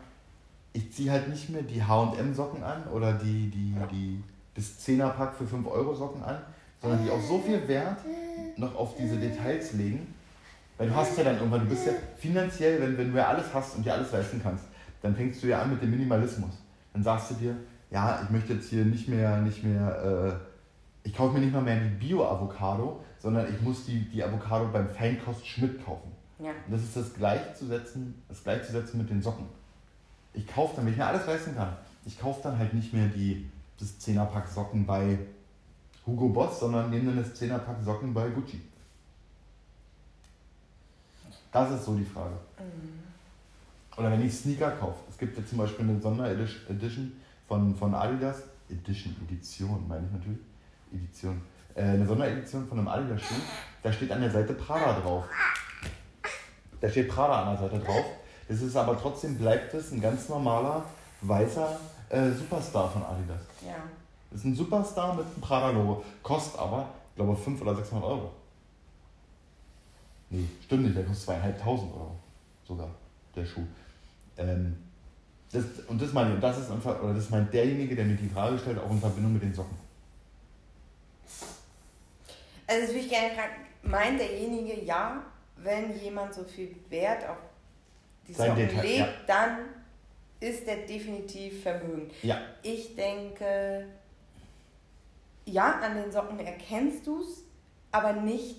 [0.72, 5.46] ich ziehe halt nicht mehr die H&M-Socken an oder die, die, die, das 10er-Pack für
[5.46, 6.38] 5 Euro Socken an,
[6.80, 7.98] sondern die auch so viel Wert
[8.56, 10.12] noch auf diese Details legen.
[10.76, 13.52] Weil du hast ja dann irgendwann, du bist ja finanziell, wenn, wenn du ja alles
[13.54, 14.64] hast und dir alles leisten kannst,
[15.02, 16.52] dann fängst du ja an mit dem Minimalismus.
[16.92, 17.56] Dann sagst du dir,
[17.90, 20.40] ja, ich möchte jetzt hier nicht mehr, nicht mehr,
[21.04, 24.68] äh, ich kaufe mir nicht mal mehr die Bio-Avocado, sondern ich muss die, die Avocado
[24.72, 26.10] beim Feinkost Schmidt kaufen.
[26.38, 26.50] Ja.
[26.66, 29.46] Und das ist das gleichzusetzen, das gleichzusetzen mit den Socken.
[30.32, 33.06] Ich kaufe dann, wenn ich mir alles leisten kann, ich kaufe dann halt nicht mehr
[33.06, 33.48] die,
[33.78, 35.18] das 10er-Pack Socken bei
[36.06, 38.60] Hugo Boss, sondern nehme dann das 10er-Pack Socken bei Gucci.
[41.54, 42.34] Das ist so die Frage.
[43.96, 44.98] Oder wenn ich Sneaker kaufe.
[45.08, 47.12] Es gibt ja zum Beispiel eine Sonderedition
[47.46, 48.42] von, von Adidas.
[48.68, 50.40] Edition, Edition meine ich natürlich.
[50.92, 51.40] Edition.
[51.76, 53.36] Äh, eine Sonderedition von einem Adidas-Schuh.
[53.84, 55.26] Da steht an der Seite Prada drauf.
[56.80, 58.04] Da steht Prada an der Seite drauf.
[58.48, 60.84] Das ist aber trotzdem, bleibt es ein ganz normaler,
[61.20, 61.78] weißer
[62.08, 63.46] äh, Superstar von Adidas.
[63.64, 63.76] Ja.
[64.28, 66.02] Das ist ein Superstar mit einem Prada-Logo.
[66.20, 68.32] Kostet aber, ich glaube, 500 oder 600 Euro.
[70.34, 72.16] Nee, stimmt nicht, der kostet zweieinhalbtausend Euro.
[72.66, 72.90] Sogar,
[73.36, 73.62] der Schuh.
[74.36, 74.76] Ähm,
[75.52, 78.28] das, und das meine ich, das ist einfach, oder das meint derjenige, der mir die
[78.28, 79.76] Frage stellt, auch in Verbindung mit den Socken.
[82.66, 83.52] Also das würde ich gerne fragen,
[83.84, 85.22] meint derjenige, ja,
[85.58, 87.36] wenn jemand so viel Wert auf
[88.26, 89.08] die Sein Socken Detail, legt, ja.
[89.28, 89.58] dann
[90.40, 92.12] ist der definitiv vermögend.
[92.24, 92.40] Ja.
[92.62, 93.86] Ich denke,
[95.44, 97.44] ja, an den Socken erkennst du es,
[97.92, 98.58] aber nicht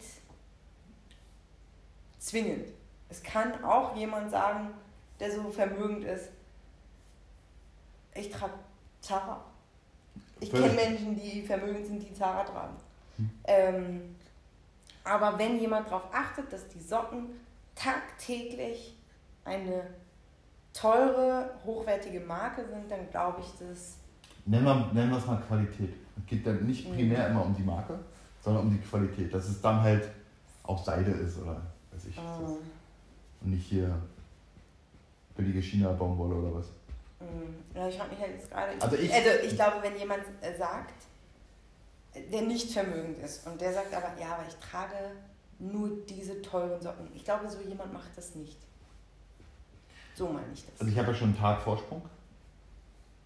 [2.26, 2.69] zwingend.
[3.09, 4.71] Es kann auch jemand sagen,
[5.19, 6.30] der so vermögend ist,
[8.13, 8.53] ich trage
[9.01, 9.43] Zara.
[10.39, 10.73] Ich kenne.
[10.73, 12.76] Menschen, die vermögend sind, die Zara tragen.
[13.17, 13.30] Hm.
[13.45, 14.15] Ähm,
[15.03, 17.28] aber wenn jemand darauf achtet, dass die Socken
[17.76, 18.97] tagtäglich
[19.43, 19.88] eine
[20.73, 23.97] teure, hochwertige Marke sind, dann glaube ich, dass
[24.47, 25.93] Nennen wir, nennen wir es mal Qualität.
[26.17, 26.93] Es geht dann nicht Mhm.
[26.95, 27.97] primär immer um die Marke,
[28.41, 29.34] sondern um die Qualität.
[29.34, 30.09] Dass es dann halt
[30.63, 31.61] auch Seide ist oder
[32.10, 32.18] ich.
[32.18, 33.95] äh, Und nicht hier
[35.36, 36.68] billige China-Baumwolle oder was.
[37.20, 38.72] Mm, Ja, ich frage mich halt jetzt gerade.
[38.82, 40.93] Also ich- also ich glaube, wenn jemand äh, sagt,
[42.32, 44.95] der nicht vermögend ist und der sagt aber, ja, aber ich trage
[45.60, 47.08] nur diese teuren Socken.
[47.14, 48.58] Ich glaube, so jemand macht das nicht.
[50.16, 50.80] So meine ich das.
[50.80, 52.01] Also ich habe ja schon einen Tag Vorsprung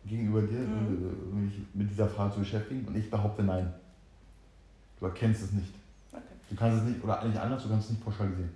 [0.06, 1.32] gegenüber dir, Mhm.
[1.32, 2.88] äh, mich mit dieser Frage zu beschäftigen.
[2.88, 3.72] Und ich behaupte nein.
[5.00, 5.74] Du erkennst es nicht.
[6.12, 6.22] Okay.
[6.50, 8.52] Du kannst es nicht, oder eigentlich anders, du kannst es nicht pauschalisieren.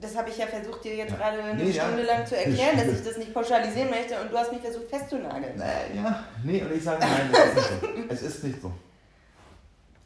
[0.00, 1.16] Das habe ich ja versucht, dir jetzt Ja.
[1.16, 1.84] gerade eine Nee, ja.
[1.84, 4.88] Stunde lang zu erklären, dass ich das nicht pauschalisieren möchte und du hast mich versucht
[4.88, 5.60] festzunageln.
[5.60, 8.14] Äh, ja, nee, und ich sage nein, es ist nicht so.
[8.14, 8.72] Es ist nicht so.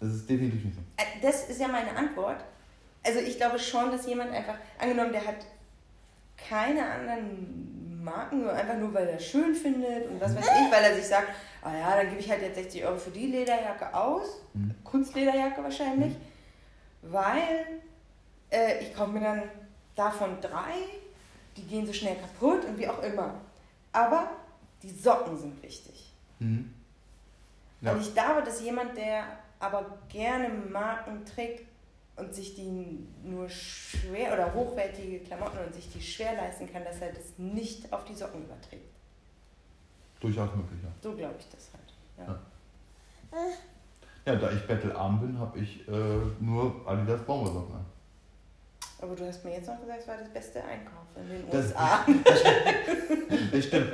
[0.00, 0.80] Es ist definitiv nicht so.
[0.96, 2.38] Äh, Das ist ja meine Antwort.
[3.04, 5.36] Also ich glaube schon, dass jemand einfach, angenommen, der hat
[6.48, 10.84] keine anderen Marken, nur einfach nur, weil er schön findet und was weiß ich, weil
[10.84, 11.28] er sich sagt,
[11.62, 14.74] ah ja, dann gebe ich halt jetzt 60 Euro für die Lederjacke aus, Mhm.
[14.84, 16.14] Kunstlederjacke wahrscheinlich,
[17.02, 17.66] weil
[18.50, 19.42] äh, ich kaufe mir dann
[19.94, 20.74] davon drei,
[21.56, 23.34] die gehen so schnell kaputt und wie auch immer.
[23.92, 24.30] Aber
[24.82, 26.12] die Socken sind wichtig.
[26.38, 26.72] Mhm.
[27.80, 27.92] Ja.
[27.92, 29.24] Und ich glaube, dass jemand, der
[29.58, 31.66] aber gerne Marken trägt
[32.16, 37.00] und sich die nur schwer oder hochwertige Klamotten und sich die schwer leisten kann, dass
[37.00, 38.92] er das nicht auf die Socken überträgt.
[40.20, 40.90] Durchaus möglich, ja.
[41.02, 42.28] So glaube ich das halt.
[42.28, 42.40] Ja.
[44.24, 45.92] Ja, da ich bettelarm bin, habe ich äh,
[46.38, 47.84] nur Adidas Baumwollsocken an.
[49.02, 51.66] Aber du hast mir jetzt noch gesagt, es war das beste Einkauf in den Das-
[51.66, 52.06] USA.
[53.52, 53.92] Das stimmt.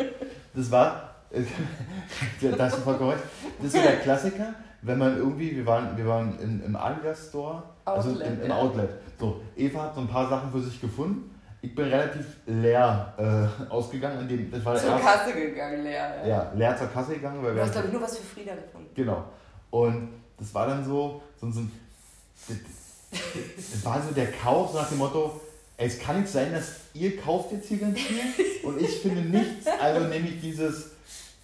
[0.54, 1.14] Das war,
[2.40, 3.22] da hast du vollkommen recht.
[3.58, 7.28] Das ist so der Klassiker, wenn man irgendwie, wir waren, wir waren in, im Adidas
[7.28, 8.56] Store, also Outlet, im, im ja.
[8.56, 8.90] Outlet.
[9.18, 11.34] So, Eva hat so ein paar Sachen für sich gefunden.
[11.62, 14.18] Ich bin relativ leer äh, ausgegangen.
[14.18, 15.92] An dem, das war Zur erste, Kasse gegangen, Lea.
[15.92, 16.26] Ja.
[16.26, 17.42] ja, leer zur Kasse gegangen.
[17.42, 18.90] Weil Du wir hast, glaube ich, nur was für Frieda gefunden.
[18.94, 19.24] Genau.
[19.70, 21.72] Und das war dann so, so, so ein.
[22.46, 22.77] Das, das
[23.82, 25.40] war so der Kauf, nach dem Motto:
[25.76, 28.20] Es kann nicht sein, dass ihr kauft jetzt hier ganz viel
[28.64, 30.90] und ich finde nichts, also nehme ich dieses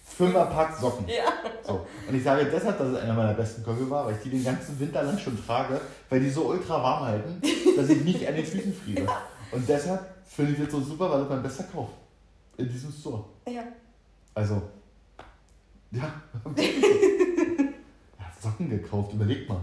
[0.05, 1.07] Fünferpack Socken.
[1.07, 1.25] Ja.
[1.65, 1.85] So.
[2.07, 4.43] Und ich sage deshalb, dass es einer meiner besten Käufe war, weil ich die den
[4.43, 7.41] ganzen Winter lang schon trage, weil die so ultra warm halten,
[7.75, 9.07] dass ich nicht an den Füßen friere.
[9.51, 11.89] Und deshalb finde ich das so super, weil das mein bester Kauf
[12.57, 13.25] in diesem Store.
[13.47, 13.63] Ja.
[14.33, 14.61] Also,
[15.91, 16.21] ja.
[18.17, 19.61] er hat Socken gekauft, überleg mal.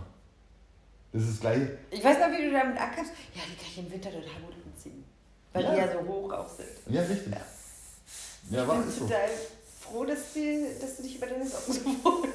[1.12, 1.60] Das ist gleich.
[1.90, 3.12] Ich weiß noch, wie du damit ankamst.
[3.34, 5.04] Ja, die kann ich im Winter total gut anziehen.
[5.52, 5.86] Weil die Ja.
[5.86, 6.68] ja so hoch auch sind.
[6.86, 7.32] Ja, richtig.
[8.50, 9.04] Ja, Ich war bin ist so.
[9.06, 9.28] total
[9.80, 12.28] froh, dass, die, dass du dich über deine Socken so wohl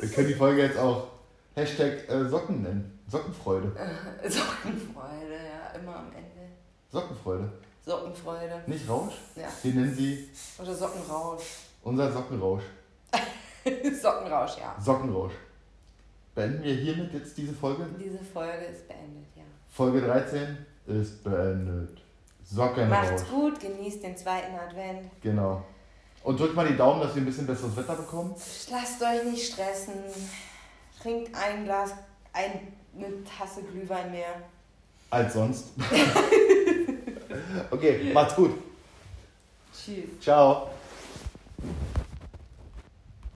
[0.00, 1.08] Wir können die Folge jetzt auch
[1.56, 2.98] Hashtag äh, Socken nennen.
[3.10, 3.72] Sockenfreude.
[4.22, 6.52] Sockenfreude, ja, immer am Ende.
[6.90, 7.50] Sockenfreude.
[7.84, 9.14] Sockenfreude, Nicht Rausch?
[9.36, 9.48] ja.
[9.62, 11.42] Wir nennen sie Oder Sockenrausch.
[11.82, 12.62] unser Sockenrausch.
[14.02, 14.74] Sockenrausch, ja.
[14.80, 15.32] Sockenrausch.
[16.34, 17.86] Beenden wir hiermit jetzt diese Folge?
[17.98, 19.42] Diese Folge ist beendet, ja.
[19.70, 22.00] Folge 13 ist beendet.
[22.44, 22.90] Sockenrausch.
[22.90, 25.10] Macht's gut, genießt den zweiten Advent.
[25.22, 25.64] Genau.
[26.24, 28.34] Und drückt mal die Daumen, dass wir ein bisschen besseres Wetter bekommen.
[28.70, 29.94] Lasst euch nicht stressen.
[31.00, 31.92] Trinkt ein Glas,
[32.32, 34.42] eine Tasse Glühwein mehr.
[35.10, 35.66] Als sonst.
[37.70, 38.52] okay, macht's gut.
[39.72, 40.20] Tschüss.
[40.20, 40.70] Ciao.